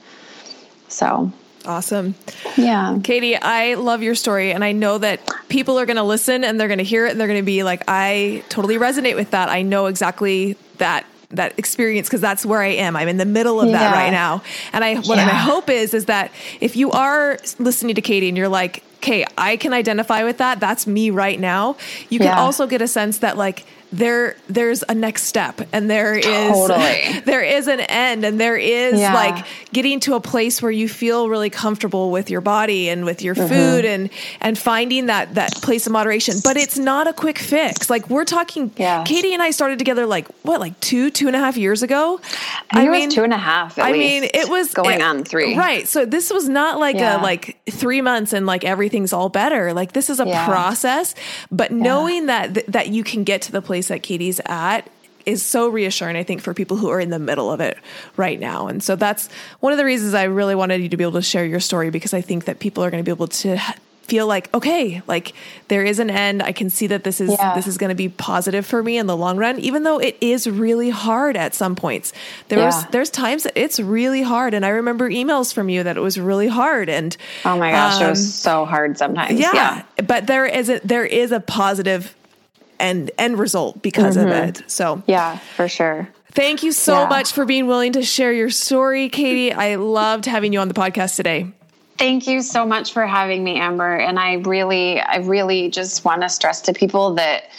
[0.88, 1.32] so
[1.66, 2.16] Awesome.
[2.58, 2.98] Yeah.
[3.04, 4.54] Katie, I love your story.
[4.54, 5.20] And I know that
[5.50, 7.46] people are going to listen and they're going to hear it and they're going to
[7.46, 9.50] be like, I totally resonate with that.
[9.50, 12.96] I know exactly that that experience because that's where I am.
[12.96, 13.78] I'm in the middle of yeah.
[13.78, 14.42] that right now.
[14.74, 15.26] And I what yeah.
[15.26, 19.26] my hope is is that if you are listening to Katie and you're like, okay,
[19.38, 20.60] I can identify with that.
[20.60, 21.78] That's me right now.
[22.10, 22.40] You can Yeah.
[22.40, 27.20] also get a sense that like there there's a next step and there is Totally.
[27.26, 29.14] there is an end and there is Yeah.
[29.14, 33.22] like getting to a place where you feel really comfortable with your body and with
[33.24, 33.48] your Mm-hmm.
[33.48, 34.10] food and
[34.42, 38.26] and finding that that place of moderation but it's not a quick fix like we're
[38.26, 39.04] talking Yeah.
[39.06, 42.20] katie and i started together like what like two two and a half years ago
[42.72, 43.80] I it was two and a half.
[43.80, 45.58] At I mean, it was going it- on three.
[45.58, 45.88] Right.
[45.88, 47.20] So this was not like Yeah.
[47.20, 49.74] a like three months and like everything's all better.
[49.74, 51.16] Like this is a process.
[51.52, 54.90] But knowing that th- that you can get to the place that Katie's at
[55.26, 57.78] is so reassuring, I think, for people who are in the middle of it
[58.18, 58.68] right now.
[58.68, 61.22] And so that's one of the reasons I really wanted you to be able to
[61.22, 63.60] share your story because I think that people are going to be able to
[64.04, 65.34] feel like okay like
[65.68, 67.54] there is an end i can see that this is Yeah.
[67.54, 70.18] this is going to be positive for me in the long run even though it
[70.20, 72.12] is really hard at some points
[72.48, 75.96] there was there's times that it's really hard and i remember emails from you that
[75.96, 79.40] it was really hard and Oh my gosh, it um, was so hard sometimes.
[79.40, 79.84] yeah, Yeah.
[80.08, 82.16] but there is a there is a positive
[82.80, 86.08] end end result because of it so Yeah, for sure.
[86.32, 87.08] thank you so Yeah.
[87.10, 90.74] much for being willing to share your story katie i loved having you on the
[90.74, 91.52] podcast today
[91.98, 93.98] Thank you so much for having me, Amber.
[93.98, 97.50] And I really, I really just want to stress to people that,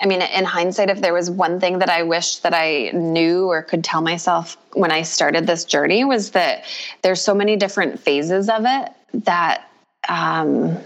[0.00, 3.46] I mean, in hindsight, if there was one thing that I wish that I knew
[3.46, 6.66] or could tell myself when I started this journey was that
[7.02, 8.92] there's so many different phases of it
[9.24, 9.68] that,
[10.08, 10.78] um,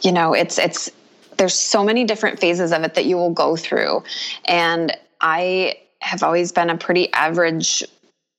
[0.00, 0.90] you know, it's, it's,
[1.36, 4.02] there's so many different phases of it that you will go through.
[4.44, 7.84] And I have always been a pretty average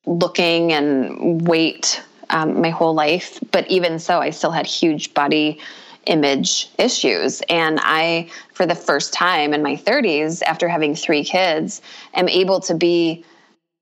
[0.06, 3.40] looking and weight um, my whole life.
[3.52, 5.60] But even so, I still had huge body
[6.06, 7.42] image issues.
[7.50, 11.82] And I, for the first time in my 30s, after having three kids,
[12.14, 13.24] am able to be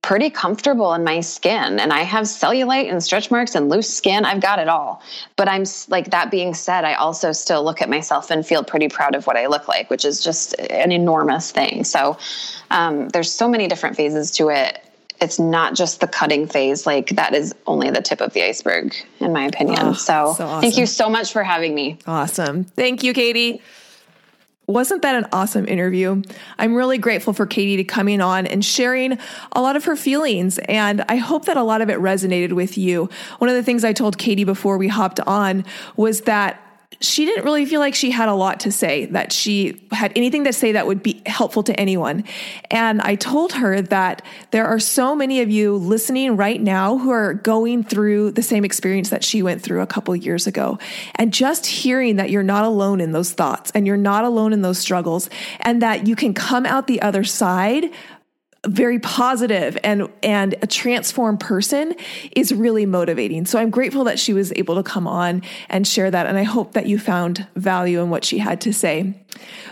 [0.01, 1.79] pretty comfortable in my skin.
[1.79, 4.25] And I have cellulite and stretch marks and loose skin.
[4.25, 5.01] I've got it all.
[5.35, 8.89] But I'm like, that being said, I also still look at myself and feel pretty
[8.89, 11.83] proud of what I look like, which is just an enormous thing.
[11.83, 12.17] So
[12.71, 14.83] um, there's so many different phases to it
[15.21, 18.95] it's not just the cutting phase like that is only the tip of the iceberg
[19.19, 22.63] in my opinion Oh, so, so thank you so much for having me Awesome.
[22.63, 23.61] Thank you, Katie.
[24.67, 26.21] Wasn't that an awesome interview?
[26.57, 29.17] I'm really grateful for Katie to coming on and sharing
[29.53, 30.59] a lot of her feelings.
[30.59, 33.09] And I hope that a lot of it resonated with you.
[33.39, 35.65] One of the things I told Katie before we hopped on
[35.97, 36.70] was that
[37.01, 40.43] she didn't really feel like she had a lot to say, that she had anything
[40.43, 42.23] to say that would be helpful to anyone.
[42.69, 44.21] And I told her that
[44.51, 48.63] there are so many of you listening right now who are going through the same
[48.63, 50.77] experience that she went through a couple years ago.
[51.15, 54.61] And just hearing that you're not alone in those thoughts and you're not alone in
[54.61, 55.29] those struggles
[55.59, 57.89] and that you can come out the other side
[58.67, 61.95] very positive and and a transformed person
[62.35, 63.45] is really motivating.
[63.45, 66.43] So I'm grateful that she was able to come on and share that and I
[66.43, 69.15] hope that you found value in what she had to say.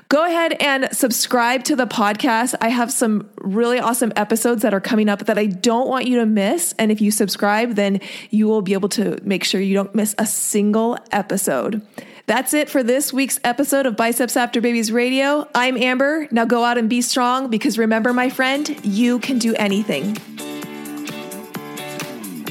[0.07, 2.55] Go ahead and subscribe to the podcast.
[2.61, 6.17] I have some really awesome episodes that are coming up that I don't want you
[6.17, 9.75] to miss and if you subscribe then you will be able to make sure you
[9.75, 11.85] don't miss a single episode.
[12.29, 15.47] That's it for this week's episode of Biceps After Babies Radio.
[15.55, 16.27] I'm Amber.
[16.29, 20.15] Now go out and be strong because remember, my friend, you can do anything.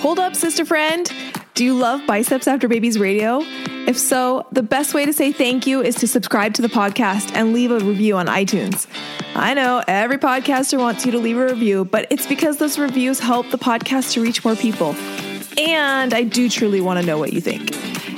[0.01, 1.09] Hold up, sister friend.
[1.55, 3.39] Do you love Biceps After Babies Radio?
[3.87, 7.31] If so, the best way to say thank you is to subscribe to the podcast
[7.37, 8.89] and leave a review on iTunes.
[9.37, 13.21] I know every podcaster wants you to leave a review, but it's because those reviews
[13.21, 14.97] help the podcast to reach more people.
[15.57, 17.77] And I do truly want to know what you think.